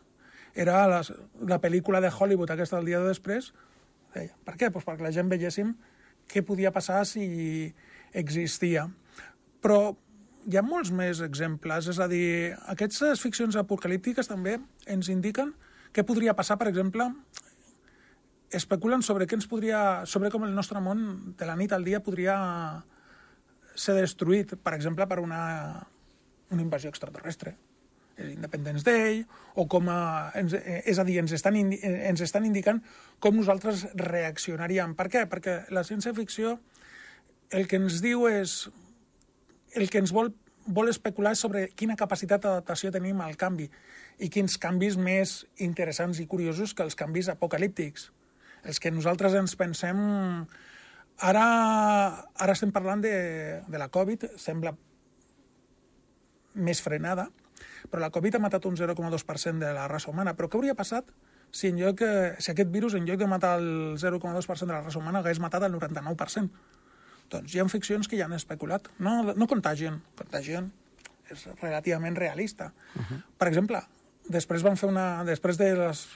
Era 0.58 0.80
la, 0.90 0.98
la 1.46 1.60
pel·lícula 1.62 2.00
de 2.02 2.10
Hollywood 2.10 2.50
aquesta 2.50 2.80
del 2.80 2.88
dia 2.90 2.98
de 2.98 3.12
després. 3.12 3.52
Deia, 4.10 4.32
per 4.42 4.56
què? 4.58 4.72
Pues 4.74 4.82
perquè 4.82 5.06
la 5.06 5.12
gent 5.14 5.30
veiéssim 5.30 5.70
què 6.26 6.42
podia 6.42 6.72
passar 6.74 7.04
si 7.06 7.28
existia. 8.10 8.88
Però 9.62 9.94
hi 10.46 10.58
ha 10.58 10.64
molts 10.66 10.90
més 10.94 11.20
exemples, 11.22 11.88
és 11.90 12.00
a 12.02 12.08
dir, 12.10 12.54
aquestes 12.72 13.22
ficcions 13.22 13.56
apocalíptiques 13.58 14.30
també 14.30 14.56
ens 14.90 15.10
indiquen 15.12 15.54
què 15.94 16.04
podria 16.06 16.34
passar, 16.38 16.58
per 16.60 16.68
exemple, 16.70 17.08
especulen 18.54 19.02
sobre 19.02 19.26
què 19.26 19.38
ens 19.38 19.48
podria, 19.50 20.04
sobre 20.06 20.30
com 20.30 20.44
el 20.46 20.54
nostre 20.54 20.80
món 20.80 21.34
de 21.38 21.48
la 21.48 21.56
nit 21.58 21.72
al 21.72 21.86
dia 21.86 22.02
podria 22.04 22.36
ser 23.76 23.96
destruït, 23.98 24.54
per 24.62 24.74
exemple, 24.76 25.06
per 25.06 25.18
una, 25.20 25.40
una 26.50 26.62
invasió 26.62 26.92
extraterrestre 26.92 27.56
l'Independence 28.16 28.84
Day, 28.84 29.26
o 29.54 29.66
com 29.68 29.90
a, 29.92 30.30
ens, 30.38 30.54
és 30.56 30.98
a 30.98 31.04
dir, 31.04 31.18
ens 31.20 31.34
estan, 31.36 31.56
indi, 31.58 31.78
ens 31.84 32.22
estan 32.24 32.46
indicant 32.48 32.80
com 33.20 33.36
nosaltres 33.36 33.86
reaccionaríem. 33.98 34.94
Per 34.96 35.08
què? 35.12 35.26
Perquè 35.28 35.58
la 35.74 35.84
ciència-ficció 35.84 36.56
el 37.50 37.68
que 37.68 37.80
ens 37.80 38.00
diu 38.04 38.26
és... 38.30 38.66
el 39.76 39.90
que 39.92 40.00
ens 40.00 40.12
vol, 40.16 40.32
vol 40.64 40.88
especular 40.88 41.34
sobre 41.36 41.68
quina 41.76 41.98
capacitat 42.00 42.42
d'adaptació 42.42 42.90
tenim 42.94 43.20
al 43.20 43.36
canvi 43.36 43.68
i 44.24 44.30
quins 44.32 44.56
canvis 44.56 44.96
més 44.96 45.42
interessants 45.60 46.20
i 46.22 46.26
curiosos 46.26 46.72
que 46.72 46.86
els 46.86 46.96
canvis 46.96 47.28
apocalíptics 47.28 48.08
els 48.66 48.80
que 48.82 48.92
nosaltres 48.92 49.36
ens 49.38 49.56
pensem... 49.58 50.00
Ara, 51.24 51.44
ara 52.36 52.52
estem 52.52 52.72
parlant 52.74 53.00
de, 53.00 53.12
de 53.64 53.78
la 53.80 53.88
Covid, 53.88 54.26
sembla 54.36 54.74
més 56.60 56.82
frenada, 56.84 57.30
però 57.88 58.02
la 58.02 58.10
Covid 58.12 58.36
ha 58.36 58.42
matat 58.42 58.66
un 58.68 58.76
0,2% 58.76 59.62
de 59.62 59.72
la 59.72 59.86
raça 59.88 60.10
humana. 60.12 60.34
Però 60.36 60.50
què 60.52 60.58
hauria 60.58 60.76
passat 60.76 61.08
si, 61.50 61.70
en 61.70 61.80
lloc, 61.80 62.02
si 62.42 62.52
aquest 62.52 62.72
virus, 62.72 62.96
en 62.98 63.08
lloc 63.08 63.20
de 63.22 63.28
matar 63.30 63.54
el 63.62 63.96
0,2% 63.96 64.66
de 64.66 64.74
la 64.74 64.82
raça 64.82 65.00
humana, 65.00 65.22
hagués 65.22 65.40
matat 65.40 65.64
el 65.64 65.76
99%? 65.78 66.64
Doncs 67.32 67.54
hi 67.54 67.62
ha 67.62 67.68
ficcions 67.70 68.08
que 68.10 68.18
ja 68.18 68.28
han 68.28 68.36
especulat. 68.36 68.90
No, 69.02 69.22
no 69.34 69.48
contagien, 69.50 70.02
contagien 70.18 70.68
és 71.32 71.46
relativament 71.62 72.16
realista. 72.16 72.72
Uh 72.94 73.02
-huh. 73.02 73.22
Per 73.38 73.48
exemple, 73.48 73.80
després 74.28 74.62
van 74.62 74.76
fer 74.76 74.88
una... 74.88 75.24
Després 75.24 75.58
de 75.58 75.74
les 75.74 76.06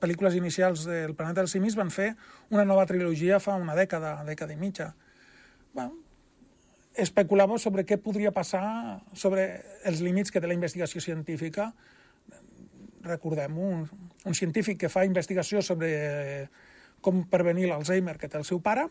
pel·lícules 0.00 0.36
inicials 0.38 0.86
del 0.88 1.14
Planeta 1.14 1.42
dels 1.42 1.52
Simis 1.54 1.76
van 1.78 1.92
fer 1.92 2.14
una 2.50 2.64
nova 2.64 2.86
trilogia 2.88 3.40
fa 3.42 3.58
una 3.60 3.76
dècada, 3.76 4.16
dècada 4.24 4.54
i 4.54 4.58
mitja. 4.60 4.90
Bueno, 5.76 5.98
especulava 6.96 7.58
sobre 7.60 7.84
què 7.86 8.00
podria 8.00 8.32
passar 8.34 8.64
sobre 9.14 9.46
els 9.86 10.00
límits 10.04 10.32
que 10.32 10.40
té 10.40 10.48
la 10.48 10.56
investigació 10.56 11.02
científica. 11.04 11.70
Recordem, 13.04 13.56
un, 13.56 13.84
un 14.24 14.36
científic 14.36 14.80
que 14.80 14.92
fa 14.92 15.06
investigació 15.08 15.62
sobre 15.64 16.48
com 17.00 17.22
prevenir 17.32 17.68
l'Alzheimer 17.70 18.16
que 18.20 18.28
té 18.28 18.36
el 18.40 18.44
seu 18.48 18.60
pare, 18.60 18.88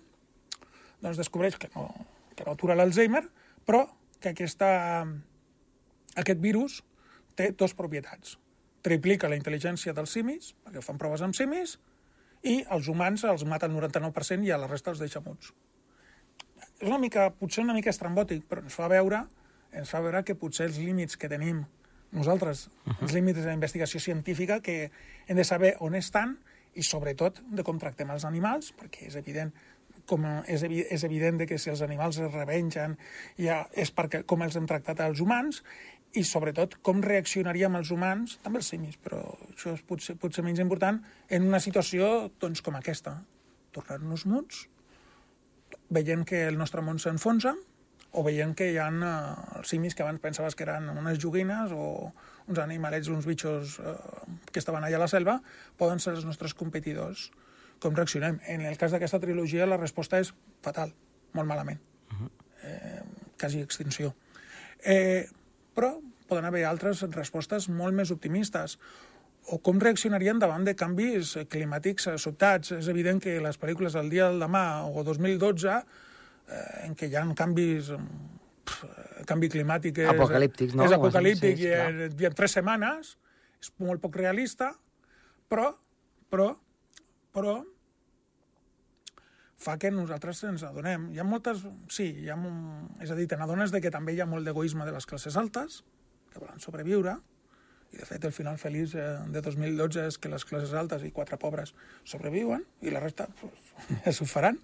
doncs 1.01 1.19
descobreix 1.19 1.57
que 1.61 1.69
no, 1.75 1.89
que 2.35 2.45
no 2.45 2.55
atura 2.55 2.77
l'Alzheimer, 2.77 3.23
però 3.65 3.85
que 4.19 4.33
aquesta, 4.33 4.69
aquest 6.17 6.41
virus 6.41 6.81
té 7.37 7.51
dues 7.53 7.75
propietats 7.77 8.37
triplica 8.85 9.29
la 9.29 9.37
intel·ligència 9.39 9.93
dels 9.93 10.13
simis, 10.15 10.53
perquè 10.63 10.83
fan 10.83 10.99
proves 11.01 11.23
amb 11.25 11.35
simis, 11.35 11.77
i 12.43 12.61
els 12.71 12.87
humans 12.87 13.25
els 13.27 13.43
mata 13.45 13.67
el 13.67 13.75
99% 13.75 14.47
i 14.47 14.51
a 14.51 14.59
la 14.59 14.69
resta 14.69 14.93
els 14.93 15.01
deixa 15.03 15.21
muts. 15.25 15.51
És 16.79 16.87
una 16.87 16.99
mica, 17.01 17.29
potser 17.35 17.65
una 17.65 17.75
mica 17.75 17.91
estrambòtic, 17.91 18.45
però 18.47 18.63
ens 18.63 18.75
fa 18.75 18.87
veure, 18.91 19.25
ens 19.75 19.91
fa 19.91 19.99
veure 20.03 20.23
que 20.23 20.37
potser 20.39 20.69
els 20.69 20.79
límits 20.79 21.19
que 21.19 21.29
tenim 21.31 21.65
nosaltres, 22.11 22.67
uh 22.67 22.93
-huh. 22.93 23.01
els 23.03 23.13
límits 23.13 23.39
de 23.39 23.45
la 23.45 23.53
investigació 23.53 23.99
científica, 23.99 24.61
que 24.61 24.91
hem 25.27 25.37
de 25.37 25.43
saber 25.43 25.75
on 25.79 25.95
estan 25.95 26.39
i 26.73 26.83
sobretot 26.83 27.41
de 27.49 27.63
com 27.63 27.79
tractem 27.79 28.09
els 28.09 28.25
animals, 28.25 28.73
perquè 28.73 29.07
és 29.07 29.15
evident 29.15 29.53
com 30.09 30.25
és, 30.47 30.63
evi 30.63 30.81
és 30.89 31.03
evident 31.03 31.45
que 31.47 31.57
si 31.57 31.69
els 31.69 31.81
animals 31.85 32.17
es 32.17 32.31
revengen 32.33 32.97
ja 33.37 33.67
és 33.73 33.91
perquè 33.95 34.23
com 34.25 34.41
els 34.41 34.55
hem 34.55 34.65
tractat 34.65 34.99
als 34.99 35.19
humans 35.19 35.63
i 36.17 36.23
sobretot 36.25 36.79
com 36.85 37.03
reaccionaríem 37.05 37.75
els 37.77 37.91
humans, 37.93 38.37
també 38.43 38.61
els 38.63 38.69
simis, 38.71 38.97
però 38.97 39.21
això 39.51 39.75
és 39.75 39.83
potser, 39.85 40.15
potser 40.17 40.43
menys 40.45 40.61
important, 40.63 41.01
en 41.29 41.45
una 41.45 41.59
situació 41.61 42.29
doncs, 42.41 42.63
com 42.65 42.77
aquesta. 42.79 43.19
Tornar-nos 43.75 44.25
muts, 44.25 44.63
veient 45.93 46.25
que 46.25 46.47
el 46.47 46.57
nostre 46.57 46.81
món 46.85 46.97
s'enfonsa, 47.01 47.53
o 48.11 48.23
veient 48.25 48.55
que 48.57 48.71
hi 48.71 48.79
ha 48.81 48.87
eh, 48.89 49.59
els 49.59 49.69
simis 49.69 49.93
que 49.93 50.01
abans 50.05 50.21
pensaves 50.21 50.57
que 50.57 50.65
eren 50.65 50.89
unes 50.95 51.19
joguines 51.21 51.73
o 51.75 52.09
uns 52.49 52.61
animalets, 52.61 53.09
uns 53.13 53.27
bitxos 53.29 53.77
eh, 53.83 53.93
que 54.49 54.61
estaven 54.61 54.85
allà 54.85 54.97
a 54.97 55.03
la 55.05 55.11
selva, 55.11 55.37
poden 55.77 56.01
ser 56.01 56.15
els 56.15 56.25
nostres 56.25 56.55
competidors. 56.57 57.29
Com 57.79 57.93
reaccionem? 57.95 58.41
En 58.49 58.65
el 58.65 58.81
cas 58.81 58.91
d'aquesta 58.91 59.21
trilogia 59.21 59.69
la 59.69 59.77
resposta 59.77 60.19
és 60.19 60.33
fatal, 60.65 60.91
molt 61.37 61.47
malament. 61.47 61.79
Uh 62.09 62.17
-huh. 62.17 62.31
eh, 62.63 63.03
quasi 63.37 63.61
extinció. 63.61 64.15
Eh, 64.83 65.29
però 65.79 65.93
poden 66.29 66.45
haver 66.45 66.65
altres 66.67 67.01
respostes 67.15 67.69
molt 67.71 67.95
més 67.95 68.11
optimistes. 68.15 68.77
o 69.49 69.57
com 69.65 69.79
reaccionarien 69.81 70.37
davant 70.37 70.61
de 70.61 70.75
canvis 70.77 71.31
climàtics 71.49 72.05
sobtats. 72.21 72.69
És 72.75 72.89
evident 72.91 73.17
que 73.23 73.39
les 73.41 73.57
pel·lícules 73.57 73.95
del 73.97 74.11
dia 74.11 74.27
del 74.29 74.43
demà 74.43 74.83
o 74.85 75.01
2012, 75.01 75.71
eh, 75.73 76.85
en 76.85 76.93
què 76.93 77.07
hi 77.09 77.15
ha 77.17 77.23
canvis 77.33 77.89
pff, 77.89 78.85
canvi 79.25 79.49
climàtic 79.49 80.03
és, 80.03 80.11
Apocalíptics, 80.11 80.75
no? 80.75 80.85
és 80.85 80.93
apocalíptic 80.93 81.57
Sí, 81.57 81.65
i, 81.65 82.11
i 82.21 82.29
en 82.29 82.37
tres 82.37 82.53
setmanes 82.59 83.15
és 83.59 83.71
molt 83.81 84.03
poc 84.03 84.19
realista, 84.21 84.69
però, 85.49 85.71
però, 86.29 86.51
però 87.33 87.57
fa 89.59 89.75
que 89.79 89.91
nosaltres 89.91 90.43
ens 90.47 90.63
adonem. 90.67 91.09
Hi 91.13 91.19
ha 91.19 91.27
moltes... 91.27 91.65
Sí, 91.91 92.07
hi 92.23 92.29
ha, 92.31 92.37
és 93.03 93.11
a 93.11 93.17
dir, 93.17 93.27
te 93.27 93.39
n'adones 93.39 93.73
que 93.75 93.91
també 93.91 94.15
hi 94.15 94.21
ha 94.23 94.29
molt 94.29 94.47
d'egoisme 94.47 94.87
de 94.87 94.95
les 94.95 95.07
classes 95.09 95.35
altes, 95.39 95.81
que 96.31 96.39
volen 96.39 96.63
sobreviure, 96.63 97.17
i 97.89 97.97
de 97.97 98.05
fet 98.05 98.25
el 98.27 98.33
final 98.35 98.59
feliç 98.61 98.93
eh, 98.95 99.07
de 99.33 99.41
2012 99.41 100.05
és 100.11 100.17
que 100.21 100.29
les 100.29 100.45
classes 100.45 100.75
altes 100.77 101.03
i 101.07 101.11
quatre 101.11 101.39
pobres 101.41 101.73
sobreviuen 102.05 102.61
i 102.85 102.93
la 102.93 103.01
resta 103.01 103.25
pues, 103.39 103.71
ja 104.05 104.13
s'ho 104.13 104.27
faran. 104.29 104.59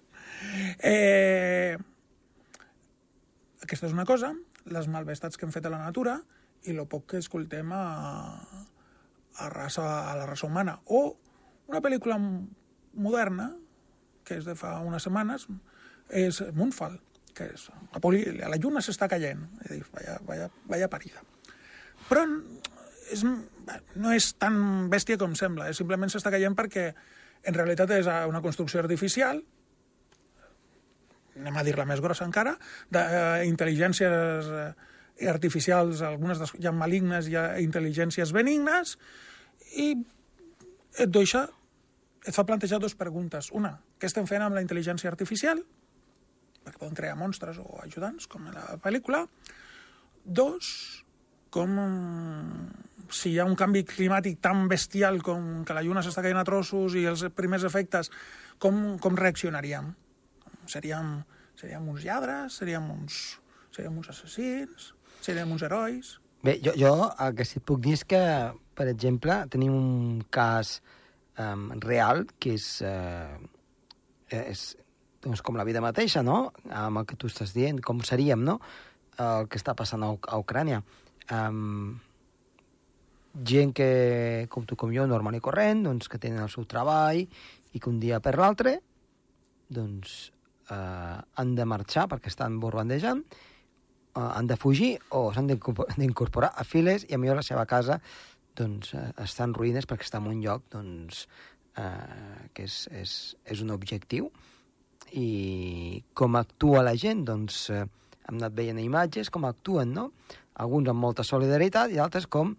Eh, 0.78 1.74
aquesta 3.66 3.88
és 3.88 3.96
una 3.96 4.06
cosa, 4.06 4.30
les 4.70 4.86
malvestats 4.90 5.36
que 5.36 5.46
hem 5.46 5.54
fet 5.54 5.66
a 5.66 5.74
la 5.74 5.82
natura 5.82 6.20
i 6.66 6.74
el 6.74 6.86
poc 6.90 7.10
que 7.12 7.22
escoltem 7.22 7.70
a, 7.74 7.82
a, 9.42 9.48
raça, 9.50 9.84
a 10.10 10.14
la 10.18 10.26
raça 10.26 10.46
humana. 10.46 10.78
O 10.86 11.16
una 11.66 11.82
pel·lícula 11.82 12.18
moderna, 12.94 13.50
que 14.26 14.40
és 14.40 14.46
de 14.46 14.56
fa 14.58 14.76
unes 14.84 15.06
setmanes, 15.06 15.46
és 16.10 16.42
Moonfall, 16.54 16.98
que 17.36 17.48
és 17.52 17.68
la, 17.92 18.00
poli, 18.02 18.22
la 18.40 18.58
lluna 18.58 18.82
s'està 18.82 19.08
caient. 19.10 19.42
I 19.66 19.76
dius, 19.76 19.90
vaya, 19.94 20.16
vaya, 20.26 20.48
vaya 20.70 20.88
parida. 20.92 21.22
Però 22.08 22.24
és, 23.12 23.22
no 23.24 24.14
és 24.14 24.32
tan 24.40 24.88
bèstia 24.92 25.18
com 25.20 25.36
sembla, 25.38 25.70
eh? 25.70 25.76
simplement 25.76 26.10
s'està 26.12 26.32
caient 26.34 26.56
perquè 26.58 26.88
en 27.46 27.54
realitat 27.54 27.92
és 27.94 28.08
una 28.26 28.42
construcció 28.42 28.82
artificial, 28.82 29.42
anem 31.36 31.58
a 31.60 31.64
dir-la 31.66 31.86
més 31.88 32.00
grossa 32.00 32.26
encara, 32.26 32.54
d'intel·ligències 32.92 34.50
eh, 34.50 34.70
artificials, 35.30 36.02
algunes 36.04 36.40
ha 36.40 36.72
malignes, 36.72 37.28
ha 37.36 37.46
intel·ligències 37.62 38.32
benignes, 38.34 38.96
i 39.76 39.92
et 40.96 41.12
deixa, 41.12 41.46
et 42.26 42.34
fa 42.34 42.44
plantejar 42.46 42.80
dues 42.82 42.96
preguntes. 42.98 43.52
Una, 43.54 43.76
què 44.00 44.10
estem 44.10 44.26
fent 44.26 44.42
amb 44.42 44.56
la 44.58 44.62
intel·ligència 44.64 45.10
artificial? 45.10 45.62
Perquè 46.66 46.80
poden 46.80 46.98
crear 46.98 47.14
monstres 47.18 47.60
o 47.62 47.78
ajudants, 47.84 48.26
com 48.26 48.48
a 48.50 48.54
la 48.54 48.64
pel·lícula. 48.82 49.22
Dos, 50.26 50.68
com 51.54 51.78
si 53.14 53.30
hi 53.30 53.38
ha 53.38 53.46
un 53.46 53.54
canvi 53.54 53.84
climàtic 53.86 54.40
tan 54.42 54.66
bestial 54.68 55.20
com 55.22 55.62
que 55.64 55.76
la 55.76 55.84
lluna 55.86 56.02
s'està 56.02 56.24
caient 56.24 56.42
a 56.42 56.44
trossos 56.48 56.98
i 56.98 57.06
els 57.06 57.22
primers 57.38 57.64
efectes, 57.68 58.10
com, 58.58 58.98
com 58.98 59.18
reaccionaríem? 59.18 59.92
Seríem, 60.66 61.20
seríem 61.54 61.88
uns 61.88 62.02
lladres? 62.02 62.58
Seríem 62.58 62.90
uns, 62.90 63.38
seríem 63.70 63.96
uns 64.02 64.10
assassins? 64.10 64.92
Seríem 65.22 65.52
uns 65.54 65.62
herois? 65.62 66.16
Bé, 66.42 66.58
jo, 66.62 66.74
jo 66.78 66.92
el 67.22 67.38
que 67.38 67.46
sí 67.46 67.62
puc 67.62 67.80
dir 67.86 67.94
és 67.96 68.02
que, 68.06 68.22
per 68.76 68.90
exemple, 68.90 69.38
tenim 69.50 69.74
un 69.74 70.24
cas 70.34 70.80
um, 71.38 71.68
real 71.82 72.24
que 72.38 72.54
és, 72.56 72.66
uh, 72.86 73.36
és 74.30 74.66
doncs, 75.22 75.42
com 75.42 75.58
la 75.58 75.66
vida 75.66 75.82
mateixa, 75.84 76.22
no? 76.22 76.52
Amb 76.70 77.02
el 77.02 77.06
que 77.06 77.16
tu 77.16 77.30
estàs 77.30 77.54
dient, 77.56 77.80
com 77.82 78.02
seríem, 78.06 78.44
no? 78.46 78.60
El 79.22 79.48
que 79.48 79.58
està 79.58 79.74
passant 79.78 80.04
a, 80.04 80.12
a 80.12 80.40
Ucrània. 80.42 80.82
Um, 81.32 81.96
gent 83.44 83.72
que, 83.76 84.46
com 84.48 84.64
tu 84.64 84.76
com 84.76 84.92
jo, 84.94 85.06
normal 85.08 85.36
i 85.36 85.42
corrent, 85.44 85.82
doncs, 85.84 86.08
que 86.08 86.20
tenen 86.22 86.44
el 86.44 86.52
seu 86.52 86.64
treball 86.68 87.20
i 87.20 87.80
que 87.80 87.90
un 87.90 87.98
dia 88.00 88.20
per 88.24 88.36
l'altre 88.38 88.78
doncs, 89.68 90.30
eh, 90.70 91.18
han 91.34 91.54
de 91.58 91.66
marxar 91.68 92.06
perquè 92.08 92.30
estan 92.30 92.60
borbandejant, 92.62 93.22
eh, 93.26 94.20
han 94.22 94.46
de 94.46 94.56
fugir 94.56 94.94
o 95.10 95.32
s'han 95.34 95.50
d'incorpor- 95.50 95.92
d'incorporar 95.98 96.52
a 96.54 96.64
files 96.64 97.04
i 97.08 97.14
a 97.14 97.18
millor 97.18 97.42
la 97.42 97.46
seva 97.46 97.66
casa 97.66 98.00
doncs, 98.58 98.94
eh, 98.94 99.10
està 99.22 99.46
en 99.46 99.54
ruïnes 99.56 99.86
perquè 99.88 100.06
està 100.06 100.20
en 100.22 100.30
un 100.32 100.42
lloc 100.42 100.66
doncs, 100.72 101.26
eh, 101.76 102.48
que 102.54 102.66
és, 102.66 102.82
és, 102.92 103.14
és 103.44 103.62
un 103.64 103.72
objectiu 103.74 104.30
i 105.16 106.02
com 106.16 106.36
actua 106.38 106.82
la 106.84 106.96
gent 106.98 107.24
doncs, 107.28 107.68
eh, 107.70 107.84
hem 108.26 108.40
anat 108.40 108.56
veient 108.56 108.80
imatges 108.82 109.30
com 109.30 109.46
actuen, 109.46 109.92
no? 109.94 110.10
Alguns 110.62 110.88
amb 110.90 111.02
molta 111.04 111.24
solidaritat 111.26 111.92
i 111.92 112.00
altres 112.02 112.26
com 112.26 112.54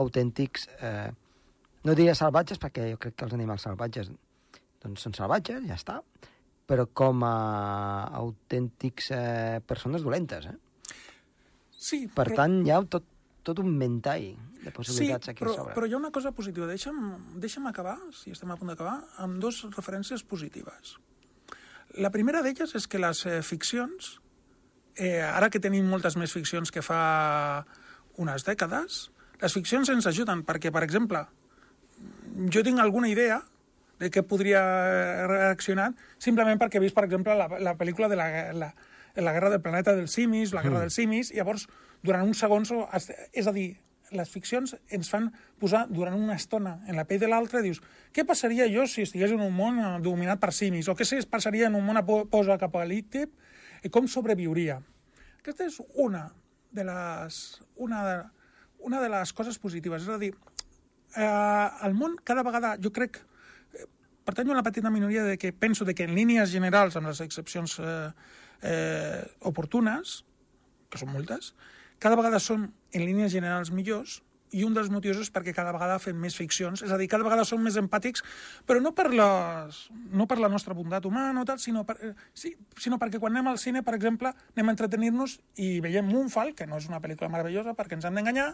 autèntics, 0.00 0.68
eh, 0.80 1.10
no 1.84 1.96
diria 1.98 2.14
salvatges 2.16 2.60
perquè 2.62 2.92
jo 2.92 3.00
crec 3.02 3.18
que 3.18 3.26
els 3.26 3.34
animals 3.36 3.66
salvatges 3.66 4.08
doncs 4.82 5.04
són 5.04 5.14
salvatges, 5.14 5.66
ja 5.68 5.76
està, 5.76 6.00
però 6.66 6.86
com 6.94 7.24
a 7.26 7.34
autèntics 8.22 9.10
eh, 9.14 9.60
persones 9.66 10.06
dolentes, 10.06 10.48
eh? 10.48 10.56
Sí, 11.82 12.06
Per 12.06 12.28
però... 12.28 12.38
tant, 12.44 12.60
hi 12.64 12.70
ha 12.70 12.78
tot, 12.86 13.04
tot 13.42 13.58
un 13.58 13.74
ventall 13.78 14.30
de 14.62 14.70
Sí, 14.70 14.76
possibilitats 14.76 15.28
aquí 15.32 15.42
però, 15.44 15.52
a 15.52 15.56
sobre. 15.60 15.74
però 15.74 15.86
hi 15.88 15.94
ha 15.94 15.98
una 15.98 16.10
cosa 16.14 16.32
positiva. 16.32 16.66
Deixa'm, 16.70 16.98
deixa'm 17.42 17.66
acabar, 17.66 17.98
si 18.14 18.30
estem 18.30 18.50
a 18.50 18.56
punt 18.56 18.72
d'acabar, 18.72 19.00
amb 19.18 19.40
dues 19.42 19.62
referències 19.76 20.22
positives. 20.22 20.96
La 21.98 22.10
primera 22.14 22.42
d'elles 22.42 22.74
és 22.78 22.86
que 22.88 23.00
les 23.02 23.24
eh, 23.26 23.42
ficcions, 23.42 24.18
eh, 24.96 25.20
ara 25.20 25.50
que 25.50 25.60
tenim 25.60 25.88
moltes 25.90 26.16
més 26.16 26.32
ficcions 26.32 26.70
que 26.72 26.82
fa 26.82 27.66
unes 28.22 28.46
dècades, 28.46 29.10
les 29.42 29.52
ficcions 29.52 29.88
ens 29.90 30.06
ajuden 30.06 30.44
perquè, 30.46 30.70
per 30.72 30.84
exemple, 30.86 31.26
jo 32.52 32.62
tinc 32.62 32.80
alguna 32.80 33.10
idea 33.10 33.42
de 33.98 34.10
què 34.10 34.22
podria 34.26 34.62
reaccionar 35.28 35.92
simplement 36.18 36.58
perquè 36.58 36.78
he 36.78 36.82
vist, 36.82 36.94
per 36.94 37.04
exemple, 37.04 37.34
la, 37.38 37.48
la 37.60 37.74
pel·lícula 37.78 38.08
de 38.08 38.16
la, 38.18 38.28
la, 38.56 38.72
la 39.16 39.32
Guerra 39.32 39.50
del 39.50 39.62
Planeta 39.62 39.94
dels 39.94 40.14
Simis, 40.16 40.54
la 40.54 40.62
Guerra 40.64 40.80
dels 40.80 40.96
Simis, 40.96 41.30
i 41.30 41.40
llavors, 41.40 41.68
durant 42.02 42.24
uns 42.26 42.40
segons, 42.42 42.72
és 43.32 43.46
a 43.46 43.52
dir, 43.54 43.76
les 44.12 44.28
ficcions 44.30 44.74
ens 44.92 45.08
fan 45.10 45.30
posar 45.60 45.86
durant 45.90 46.14
una 46.16 46.36
estona 46.36 46.78
en 46.86 46.96
la 46.96 47.04
pell 47.08 47.20
de 47.22 47.28
l'altre, 47.30 47.62
dius, 47.64 47.80
què 48.12 48.24
passaria 48.28 48.68
jo 48.70 48.86
si 48.86 49.02
estigués 49.06 49.32
en 49.34 49.40
un 49.44 49.54
món 49.56 49.78
eh, 49.80 49.90
dominat 50.04 50.40
per 50.42 50.52
simis? 50.52 50.88
O 50.88 50.96
què 50.98 51.06
si 51.08 51.20
passaria 51.26 51.68
en 51.70 51.76
un 51.78 51.84
món 51.86 52.00
apo- 52.00 52.24
post-apocalíptic? 52.30 53.30
I 53.82 53.90
com 53.90 54.06
sobreviuria? 54.06 54.78
Aquesta 55.40 55.66
és 55.66 55.80
una 55.98 56.28
de 56.70 56.84
les, 56.86 57.38
una 57.76 58.04
de, 58.06 58.16
una 58.86 59.00
de 59.02 59.08
les 59.10 59.32
coses 59.34 59.58
positives. 59.58 60.04
És 60.06 60.12
a 60.14 60.18
dir, 60.22 60.32
eh, 61.16 61.68
el 61.88 61.96
món 61.98 62.14
cada 62.24 62.44
vegada, 62.46 62.76
jo 62.78 62.92
crec, 62.94 63.18
eh, 63.74 63.86
pertanyo 64.24 64.54
a 64.54 64.60
la 64.60 64.62
petita 64.62 64.90
minoria 64.90 65.24
de 65.26 65.36
que 65.38 65.52
penso 65.52 65.84
de 65.84 65.94
que 65.94 66.04
en 66.06 66.14
línies 66.14 66.52
generals, 66.54 66.96
amb 66.96 67.10
les 67.10 67.20
excepcions 67.20 67.78
eh, 67.82 68.12
eh, 68.62 69.22
oportunes, 69.40 70.22
que 70.92 71.00
són 71.00 71.10
moltes, 71.10 71.54
cada 72.02 72.18
vegada 72.18 72.42
som 72.42 72.66
en 72.66 73.06
línies 73.06 73.30
generals 73.30 73.70
millors 73.70 74.18
i 74.52 74.64
un 74.66 74.74
dels 74.76 74.90
motius 74.92 75.16
és 75.22 75.30
perquè 75.32 75.54
cada 75.56 75.72
vegada 75.72 75.96
fem 76.02 76.18
més 76.20 76.34
ficcions, 76.36 76.82
és 76.84 76.90
a 76.92 76.98
dir, 77.00 77.06
cada 77.08 77.24
vegada 77.24 77.44
som 77.48 77.60
més 77.64 77.78
empàtics, 77.80 78.20
però 78.68 78.82
no 78.84 78.92
per, 78.96 79.08
les, 79.16 79.78
no 80.12 80.26
per 80.28 80.36
la 80.42 80.50
nostra 80.52 80.76
bondat 80.76 81.06
humana 81.08 81.40
o 81.40 81.46
tal, 81.48 81.60
sinó, 81.62 81.86
per, 81.88 81.96
eh, 82.04 82.12
sí, 82.36 82.52
sinó 82.76 82.98
perquè 83.00 83.20
quan 83.22 83.32
anem 83.32 83.48
al 83.48 83.60
cine, 83.62 83.80
per 83.86 83.94
exemple, 83.96 84.34
anem 84.52 84.68
a 84.68 84.74
entretenir-nos 84.74 85.38
i 85.64 85.70
veiem 85.84 86.10
Moonfall, 86.10 86.52
que 86.58 86.66
no 86.68 86.76
és 86.82 86.88
una 86.90 87.00
pel·lícula 87.00 87.30
meravellosa 87.32 87.72
perquè 87.78 87.96
ens 87.96 88.04
han 88.08 88.18
d'enganyar, 88.18 88.50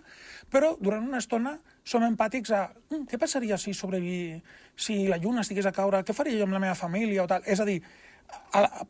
però 0.55 0.77
durant 0.79 1.09
una 1.09 1.19
estona 1.19 1.57
som 1.83 2.07
empàtics 2.07 2.55
a 2.55 2.69
mm, 2.71 3.09
què 3.11 3.19
passaria 3.19 3.59
si 3.59 3.75
sobrevi... 3.75 4.39
si 4.79 5.09
la 5.11 5.19
lluna 5.19 5.43
estigués 5.43 5.67
a 5.67 5.75
caure, 5.75 6.05
què 6.07 6.15
faria 6.15 6.39
jo 6.39 6.47
amb 6.47 6.55
la 6.55 6.63
meva 6.63 6.77
família 6.79 7.25
o 7.25 7.27
tal. 7.27 7.43
És 7.43 7.59
a 7.59 7.67
dir, 7.67 7.81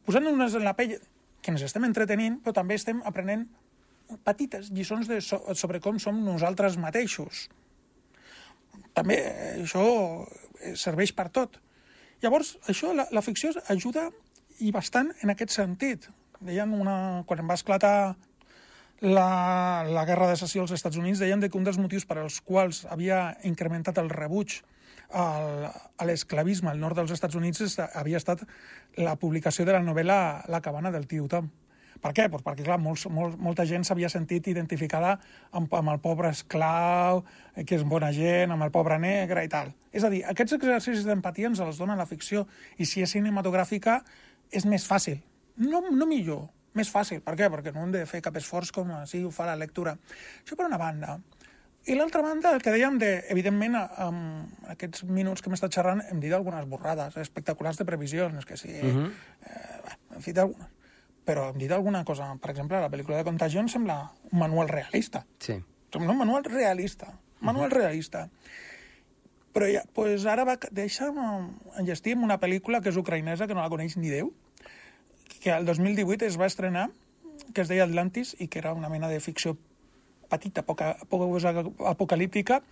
posant-nos 0.05 0.59
en 0.59 0.66
la 0.66 0.77
pell 0.77 0.99
que 1.40 1.55
ens 1.55 1.64
estem 1.64 1.87
entretenint, 1.88 2.42
però 2.44 2.53
també 2.61 2.77
estem 2.77 3.01
aprenent 3.09 3.47
petites 4.25 4.71
lliçons 4.75 5.09
de, 5.09 5.21
so, 5.25 5.40
sobre 5.55 5.81
com 5.85 5.99
som 6.03 6.18
nosaltres 6.25 6.79
mateixos. 6.81 7.49
També 8.97 9.18
eh, 9.23 9.57
això 9.62 9.85
eh, 10.61 10.75
serveix 10.77 11.12
per 11.16 11.29
tot. 11.35 11.59
Llavors, 12.23 12.57
això, 12.71 12.92
la, 12.97 13.07
la 13.14 13.23
ficció 13.23 13.53
ajuda 13.71 14.09
i 14.64 14.73
bastant 14.75 15.12
en 15.23 15.35
aquest 15.35 15.55
sentit. 15.55 16.09
Deien 16.40 16.73
una, 16.75 16.97
quan 17.27 17.47
va 17.47 17.59
esclatar 17.59 18.16
la, 19.01 19.85
la 19.87 20.05
guerra 20.05 20.27
de 20.31 20.37
secessió 20.37 20.64
als 20.64 20.75
Estats 20.75 20.99
Units, 20.99 21.21
deien 21.23 21.40
de 21.40 21.51
que 21.51 21.59
un 21.59 21.66
dels 21.66 21.79
motius 21.79 22.07
per 22.07 22.18
als 22.18 22.40
quals 22.42 22.85
havia 22.90 23.37
incrementat 23.47 24.01
el 24.03 24.11
rebuig 24.11 24.59
al, 25.11 25.68
a 25.97 26.09
l'esclavisme 26.09 26.71
al 26.71 26.81
nord 26.83 26.99
dels 26.99 27.14
Estats 27.14 27.38
Units 27.38 27.79
havia 27.94 28.18
estat 28.18 28.42
la 28.99 29.16
publicació 29.16 29.64
de 29.64 29.77
la 29.77 29.83
novel·la 29.85 30.44
La 30.49 30.61
cabana 30.61 30.90
del 30.90 31.07
tio 31.07 31.29
Tom. 31.29 31.49
Per 32.03 32.13
què? 32.15 32.29
Pues 32.31 32.45
perquè, 32.47 32.65
clar, 32.67 32.79
molts, 32.83 33.07
molt, 33.11 33.39
molta 33.43 33.67
gent 33.69 33.85
s'havia 33.87 34.11
sentit 34.13 34.47
identificada 34.53 35.17
amb, 35.51 35.73
amb 35.75 35.93
el 35.95 36.01
pobre 36.03 36.31
esclau, 36.35 37.25
eh, 37.55 37.65
que 37.65 37.79
és 37.79 37.87
bona 37.87 38.13
gent, 38.15 38.55
amb 38.55 38.67
el 38.67 38.75
pobre 38.75 38.99
negre 39.03 39.45
i 39.45 39.51
tal. 39.53 39.73
És 39.93 40.05
a 40.07 40.13
dir, 40.13 40.23
aquests 40.31 40.59
exercicis 40.59 41.07
d'empatia 41.09 41.51
ens 41.51 41.63
els 41.65 41.81
dona 41.81 41.99
la 41.99 42.07
ficció, 42.07 42.47
i 42.79 42.87
si 42.87 43.03
és 43.03 43.17
cinematogràfica 43.17 43.99
és 44.55 44.69
més 44.69 44.87
fàcil. 44.87 45.19
No, 45.59 45.83
no 45.91 46.07
millor, 46.07 46.47
més 46.79 46.91
fàcil. 46.93 47.23
Per 47.25 47.35
què? 47.39 47.51
Perquè 47.51 47.75
no 47.75 47.83
hem 47.83 47.97
de 47.97 48.05
fer 48.07 48.23
cap 48.25 48.37
esforç 48.39 48.71
com 48.75 48.95
així 49.01 49.25
ho 49.27 49.35
fa 49.35 49.49
la 49.49 49.59
lectura. 49.59 49.97
Això 50.45 50.59
per 50.59 50.69
una 50.69 50.79
banda. 50.81 51.19
I 51.89 51.95
l'altra 51.97 52.21
banda, 52.21 52.53
el 52.53 52.61
que 52.61 52.73
dèiem, 52.75 52.99
de, 53.01 53.13
evidentment, 53.33 53.79
amb 53.79 54.67
aquests 54.75 55.07
minuts 55.09 55.41
que 55.41 55.49
hem 55.49 55.57
estat 55.57 55.73
xerrant, 55.79 56.03
hem 56.11 56.19
dit 56.21 56.35
algunes 56.37 56.67
borrades 56.69 57.17
espectaculars 57.23 57.81
de 57.81 57.87
previsions, 57.89 58.45
que 58.45 58.59
sí, 58.61 58.75
uh 58.77 58.91
-huh. 58.93 59.13
eh, 59.49 59.95
hem 60.17 60.23
fet 60.23 60.39
algunes. 60.39 60.78
Però 61.29 61.51
hem 61.51 61.59
dit 61.61 61.73
alguna 61.77 62.07
cosa, 62.09 62.31
per 62.41 62.55
exemple, 62.55 62.81
la 62.81 62.88
pel·lícula 62.88 63.19
de 63.21 63.27
Contagion 63.27 63.69
sembla 63.69 63.99
un 64.31 64.38
manual 64.41 64.71
realista. 64.71 65.27
Sí. 65.45 65.59
Sembla 65.93 66.14
un 66.14 66.23
manual 66.23 66.47
realista. 66.49 67.12
Manual 67.41 67.69
uh 67.69 67.73
-huh. 67.73 67.81
realista. 67.83 68.29
Però 69.53 69.67
ja, 69.73 69.83
pues 69.93 70.25
ara 70.25 70.45
va, 70.45 70.59
deixa'm 70.71 71.19
enllestir 71.77 72.14
amb 72.14 72.25
una 72.25 72.41
pel·lícula 72.41 72.81
que 72.81 72.88
és 72.88 72.97
ucraïnesa, 72.97 73.47
que 73.47 73.55
no 73.55 73.61
la 73.61 73.69
coneix 73.69 73.97
ni 73.97 74.09
Déu, 74.09 74.33
que 75.41 75.51
el 75.51 75.64
2018 75.67 76.25
es 76.27 76.38
va 76.41 76.47
estrenar, 76.47 76.91
que 77.55 77.61
es 77.61 77.69
deia 77.69 77.85
Atlantis, 77.85 78.37
i 78.38 78.49
que 78.49 78.59
era 78.59 78.73
una 78.73 78.88
mena 78.88 79.09
de 79.09 79.21
ficció 79.21 79.57
petita, 80.29 80.62
poca, 80.62 80.97
poca 81.09 81.64
apocalíptica, 81.87 82.62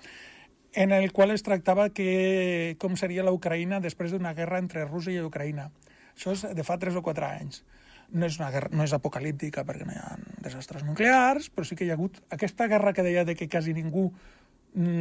en 0.73 0.93
el 0.93 1.13
qual 1.13 1.31
es 1.31 1.43
tractava 1.43 1.91
que 1.91 2.77
com 2.79 2.97
seria 2.97 3.25
la 3.25 3.33
Ucraïna 3.33 3.81
després 3.81 4.13
d'una 4.13 4.35
guerra 4.35 4.59
entre 4.59 4.85
Rússia 4.85 5.21
i 5.21 5.25
Ucraïna. 5.25 5.71
Això 6.17 6.33
és 6.33 6.43
de 6.57 6.65
fa 6.65 6.79
3 6.79 6.97
o 6.97 7.03
4 7.03 7.27
anys. 7.27 7.65
No 8.13 8.27
és, 8.27 8.39
una 8.39 8.51
guerra, 8.55 8.71
no 8.71 8.85
és 8.87 8.93
apocalíptica 8.95 9.65
perquè 9.67 9.87
no 9.87 9.95
hi 9.95 9.99
ha 9.99 10.17
desastres 10.45 10.85
nuclears, 10.87 11.51
però 11.51 11.67
sí 11.67 11.75
que 11.75 11.85
hi 11.85 11.91
ha 11.91 11.97
hagut 11.99 12.21
aquesta 12.31 12.69
guerra 12.71 12.93
que 12.95 13.03
deia 13.03 13.25
de 13.27 13.35
que 13.35 13.49
quasi 13.51 13.75
ningú 13.75 14.13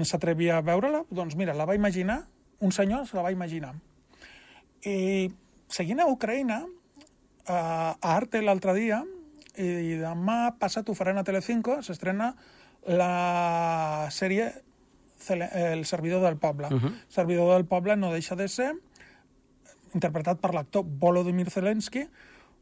s'atrevia 0.07 0.57
a 0.57 0.63
veure-la, 0.65 1.03
doncs 1.11 1.35
mira, 1.35 1.53
la 1.53 1.67
va 1.67 1.75
imaginar, 1.75 2.23
un 2.63 2.71
senyor 2.71 3.05
se 3.07 3.17
la 3.17 3.25
va 3.25 3.33
imaginar. 3.35 3.73
I 4.87 5.29
seguint 5.67 5.99
a 5.99 6.07
Ucraïna, 6.07 6.63
a 7.45 7.59
Arte 8.15 8.41
l'altre 8.41 8.73
dia, 8.77 9.03
i 9.55 9.97
demà 9.99 10.55
passat 10.59 10.87
ho 10.89 10.95
faran 10.95 11.19
a 11.19 11.25
Telecinco, 11.27 11.81
s'estrena 11.83 12.33
la 12.87 14.07
sèrie 14.11 14.53
El 15.25 15.85
servidor 15.89 16.21
del 16.21 16.37
poble. 16.37 16.67
Uh 16.67 16.81
-huh. 16.81 16.93
Servidor 17.09 17.53
del 17.53 17.65
poble 17.65 17.95
no 17.95 18.11
deixa 18.11 18.35
de 18.35 18.47
ser 18.47 18.75
interpretat 19.95 20.39
per 20.39 20.53
l'actor 20.53 20.83
Volodymyr 20.85 21.49
Zelensky, 21.49 22.07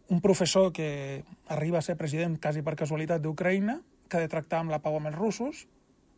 un 0.09 0.21
professor 0.21 0.71
que 0.73 1.23
arriba 1.47 1.79
a 1.79 1.85
ser 1.85 1.95
president 1.97 2.39
quasi 2.41 2.61
per 2.61 2.75
casualitat 2.79 3.21
d'Ucraïna, 3.23 3.79
que 4.09 4.17
ha 4.19 4.23
de 4.23 4.31
tractar 4.31 4.61
amb 4.61 4.73
la 4.73 4.81
pau 4.83 4.97
amb 4.99 5.09
els 5.11 5.17
russos, 5.17 5.65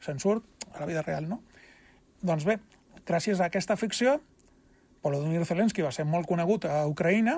se'n 0.04 0.20
surt, 0.20 0.46
a 0.74 0.82
la 0.82 0.90
vida 0.90 1.04
real, 1.06 1.30
no? 1.30 1.42
Doncs 2.26 2.46
bé, 2.48 2.58
gràcies 3.06 3.40
a 3.40 3.50
aquesta 3.50 3.78
ficció, 3.78 4.20
Volodymyr 5.06 5.46
Zelensky 5.46 5.84
va 5.86 5.94
ser 5.94 6.08
molt 6.10 6.26
conegut 6.26 6.66
a 6.66 6.82
Ucraïna, 6.90 7.38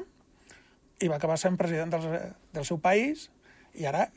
i 1.03 1.09
va 1.11 1.17
acabar 1.17 1.37
sent 1.37 1.57
president 1.57 1.93
del, 1.93 2.07
del 2.53 2.65
seu 2.65 2.79
país 2.81 3.27
i 3.77 3.85
ara 3.85 4.07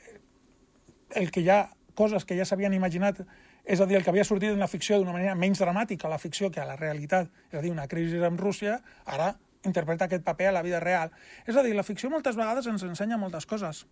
el 1.19 1.31
que 1.35 1.43
ja, 1.45 1.67
coses 1.99 2.25
que 2.25 2.37
ja 2.39 2.47
s'havien 2.47 2.73
imaginat, 2.73 3.19
és 3.67 3.81
a 3.83 3.87
dir, 3.87 3.99
el 3.99 4.05
que 4.07 4.13
havia 4.13 4.25
sortit 4.25 4.55
en 4.55 4.63
la 4.63 4.71
ficció 4.71 5.01
d'una 5.01 5.13
manera 5.13 5.35
menys 5.35 5.61
dramàtica 5.61 6.09
la 6.09 6.21
ficció 6.23 6.49
que 6.55 6.63
a 6.63 6.69
la 6.69 6.79
realitat, 6.79 7.29
és 7.51 7.59
a 7.59 7.63
dir, 7.65 7.73
una 7.75 7.89
crisi 7.91 8.23
amb 8.25 8.41
Rússia, 8.41 8.79
ara 9.05 9.35
interpreta 9.67 10.07
aquest 10.07 10.25
paper 10.25 10.51
a 10.51 10.57
la 10.59 10.65
vida 10.67 10.81
real. 10.81 11.13
És 11.47 11.57
a 11.57 11.65
dir, 11.67 11.75
la 11.77 11.87
ficció 11.87 12.11
moltes 12.11 12.39
vegades 12.39 12.67
ens 12.71 12.85
ensenya 12.87 13.21
moltes 13.21 13.47
coses. 13.47 13.85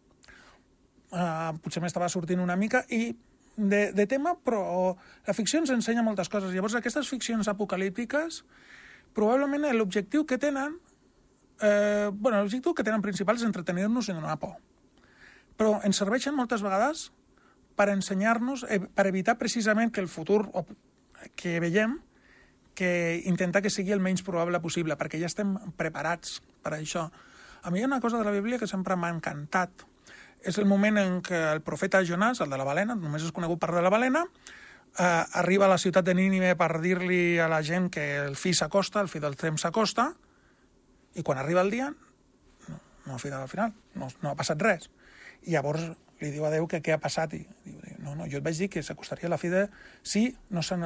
Uh, 1.08 1.56
potser 1.64 1.80
m'estava 1.80 2.08
sortint 2.12 2.40
una 2.40 2.56
mica 2.56 2.82
i 2.92 3.14
de, 3.56 3.92
de 3.92 4.06
tema, 4.06 4.34
però 4.44 4.94
la 5.26 5.34
ficció 5.34 5.60
ens 5.60 5.72
ensenya 5.74 6.04
moltes 6.06 6.28
coses. 6.32 6.52
Llavors, 6.54 6.76
aquestes 6.78 7.08
ficcions 7.10 7.48
apocalíptiques, 7.50 8.42
probablement 9.16 9.66
l'objectiu 9.74 10.24
que 10.28 10.38
tenen 10.38 10.76
eh, 11.60 12.10
bueno, 12.12 12.40
l'objectiu 12.42 12.74
que 12.74 12.84
tenen 12.86 13.02
principal 13.02 13.38
és 13.38 13.46
entretenir-nos 13.46 14.08
i 14.08 14.16
donar 14.16 14.38
por. 14.40 14.56
Però 15.58 15.78
ens 15.86 15.98
serveixen 15.98 16.36
moltes 16.36 16.62
vegades 16.62 17.08
per 17.78 17.88
ensenyar-nos, 17.90 18.64
eh, 18.68 18.80
per 18.80 19.06
evitar 19.10 19.38
precisament 19.38 19.92
que 19.92 20.00
el 20.00 20.08
futur 20.08 20.46
que 21.34 21.58
veiem, 21.60 21.98
que 22.78 23.22
intentar 23.26 23.64
que 23.64 23.72
sigui 23.74 23.90
el 23.90 24.02
menys 24.04 24.22
probable 24.22 24.60
possible, 24.62 24.94
perquè 24.98 25.18
ja 25.18 25.26
estem 25.26 25.56
preparats 25.80 26.38
per 26.62 26.76
això. 26.76 27.08
A 27.66 27.72
mi 27.74 27.80
hi 27.80 27.82
ha 27.82 27.90
una 27.90 28.00
cosa 28.00 28.20
de 28.20 28.26
la 28.26 28.34
Bíblia 28.34 28.58
que 28.60 28.70
sempre 28.70 28.96
m'ha 28.96 29.10
encantat. 29.10 29.82
És 30.46 30.60
el 30.62 30.68
moment 30.70 31.00
en 31.02 31.18
què 31.26 31.40
el 31.56 31.64
profeta 31.66 32.04
Jonàs, 32.06 32.44
el 32.44 32.54
de 32.54 32.60
la 32.60 32.66
balena, 32.68 32.94
només 32.94 33.26
és 33.26 33.34
conegut 33.34 33.58
per 33.58 33.72
de 33.74 33.82
la 33.82 33.90
balena, 33.90 34.22
eh, 34.94 35.24
arriba 35.42 35.66
a 35.66 35.72
la 35.74 35.78
ciutat 35.82 36.06
de 36.06 36.14
Nínive 36.14 36.54
per 36.56 36.70
dir-li 36.84 37.38
a 37.42 37.48
la 37.50 37.58
gent 37.66 37.90
que 37.90 38.06
el 38.22 38.36
fi 38.38 38.54
s'acosta, 38.54 39.02
el 39.02 39.10
fi 39.10 39.18
del 39.18 39.34
temps 39.36 39.66
s'acosta, 39.66 40.12
i 41.18 41.24
quan 41.26 41.42
arriba 41.42 41.66
el 41.66 41.74
dia, 41.74 41.90
no, 42.68 42.80
no 43.06 43.16
ha 43.16 43.18
fet 43.18 43.34
al 43.34 43.50
final, 43.50 43.74
no, 43.98 44.06
no 44.22 44.30
ha 44.30 44.38
passat 44.38 44.62
res. 44.62 44.86
I 45.42 45.56
llavors 45.56 45.90
li 46.22 46.30
diu 46.30 46.46
a 46.46 46.54
Déu 46.54 46.70
que 46.70 46.82
què 46.82 46.94
ha 46.94 47.02
passat 47.02 47.34
i 47.34 47.42
diu, 47.66 47.82
no, 48.08 48.14
no, 48.22 48.26
jo 48.30 48.40
et 48.40 48.44
vaig 48.44 48.56
dir 48.58 48.68
que 48.72 48.82
s'acostaria 48.82 49.28
la 49.28 49.38
fi 49.38 49.50
de... 49.52 49.66
Sí, 50.02 50.28
no 50.50 50.62
se'n 50.64 50.84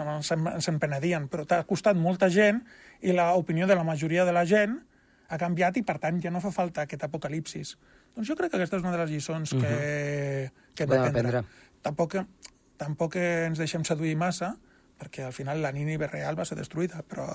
se 0.58 0.72
penedien, 0.82 1.28
però 1.30 1.46
t'ha 1.46 1.62
costat 1.68 1.98
molta 1.98 2.28
gent 2.32 2.62
i 3.02 3.14
l'opinió 3.14 3.68
de 3.70 3.76
la 3.78 3.85
majoria 3.87 4.26
de 4.26 4.35
la 4.35 4.44
gent 4.48 4.80
ha 5.28 5.38
canviat 5.38 5.78
i, 5.78 5.85
per 5.87 5.98
tant, 6.02 6.18
ja 6.20 6.32
no 6.35 6.42
fa 6.44 6.50
falta 6.52 6.85
aquest 6.85 7.06
apocalipsis. 7.06 7.76
Doncs 8.12 8.28
jo 8.28 8.37
crec 8.37 8.52
que 8.52 8.61
aquesta 8.61 8.76
és 8.76 8.85
una 8.85 8.92
de 8.92 9.00
les 9.00 9.14
lliçons 9.14 9.54
que, 9.54 9.56
uh 9.56 10.50
-huh. 10.50 10.74
que 10.74 10.85
hem 10.85 10.90
d'aprendre. 10.90 11.44
Tampoc, 11.82 12.16
tampoc 12.76 13.16
ens 13.16 13.58
deixem 13.58 13.85
seduir 13.85 14.16
massa, 14.16 14.56
perquè 14.98 15.24
al 15.24 15.32
final 15.32 15.62
la 15.62 15.72
Nínive 15.72 16.06
real 16.06 16.38
va 16.38 16.44
ser 16.44 16.58
destruïda, 16.58 17.02
però 17.08 17.26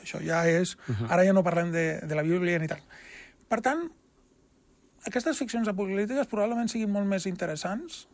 això 0.00 0.20
ja 0.20 0.46
és... 0.48 0.76
Uh 0.88 0.96
-huh. 0.96 1.10
Ara 1.10 1.24
ja 1.24 1.32
no 1.32 1.42
parlem 1.42 1.70
de, 1.70 2.00
de 2.00 2.14
la 2.14 2.22
Bíblia 2.22 2.58
ni 2.58 2.66
tal. 2.66 2.82
Per 3.48 3.60
tant, 3.60 3.90
aquestes 5.04 5.38
ficcions 5.38 5.68
apocalíptiques 5.68 6.26
probablement 6.26 6.68
siguin 6.68 6.90
molt 6.90 7.06
més 7.06 7.26
interessants, 7.26 8.08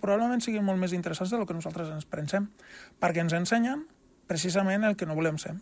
probablement 0.00 0.42
siguin 0.44 0.64
molt 0.66 0.80
més 0.80 0.94
interessants 0.96 1.32
del 1.34 1.46
que 1.46 1.56
nosaltres 1.56 1.90
ens 1.94 2.08
pensem, 2.08 2.50
perquè 3.00 3.24
ens 3.24 3.36
ensenyen 3.36 3.86
precisament 4.28 4.84
el 4.84 4.96
que 4.96 5.08
no 5.08 5.16
volem 5.18 5.38
ser. 5.40 5.54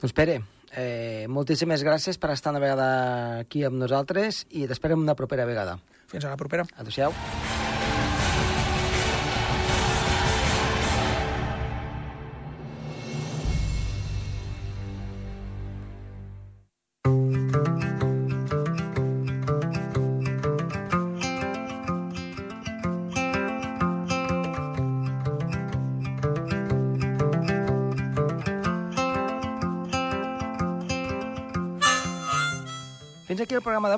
Doncs 0.00 0.12
Pere, 0.12 0.40
eh, 0.76 1.26
moltíssimes 1.28 1.84
gràcies 1.86 2.20
per 2.20 2.34
estar 2.34 2.52
una 2.52 2.62
vegada 2.62 2.88
aquí 3.40 3.64
amb 3.64 3.80
nosaltres 3.80 4.44
i 4.50 4.68
t'esperem 4.68 5.00
una 5.00 5.16
propera 5.18 5.48
vegada. 5.48 5.78
Fins 6.10 6.26
a 6.26 6.34
la 6.34 6.40
propera. 6.40 6.68
Adéu-siau. 6.76 7.53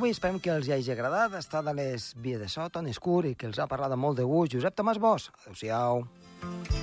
D'avui. 0.07 0.15
Esperem 0.15 0.41
que 0.41 0.55
els 0.55 0.69
hi 0.69 0.77
hagi 0.77 0.93
agradat. 0.95 1.35
Està 1.41 1.63
de 1.63 1.75
les 1.75 2.15
vies 2.17 2.41
de 2.41 2.49
so, 2.49 2.69
Toni 2.71 2.95
Escur, 2.95 3.25
i 3.27 3.35
que 3.35 3.47
els 3.51 3.59
ha 3.59 3.67
parlat 3.67 3.93
amb 3.93 4.03
molt 4.03 4.19
de 4.19 4.25
gust. 4.25 4.55
Josep 4.55 4.75
Tomàs 4.75 4.99
Bosch. 5.03 5.31
Adéu-siau. 5.45 6.07
Adéu-siau. 6.43 6.76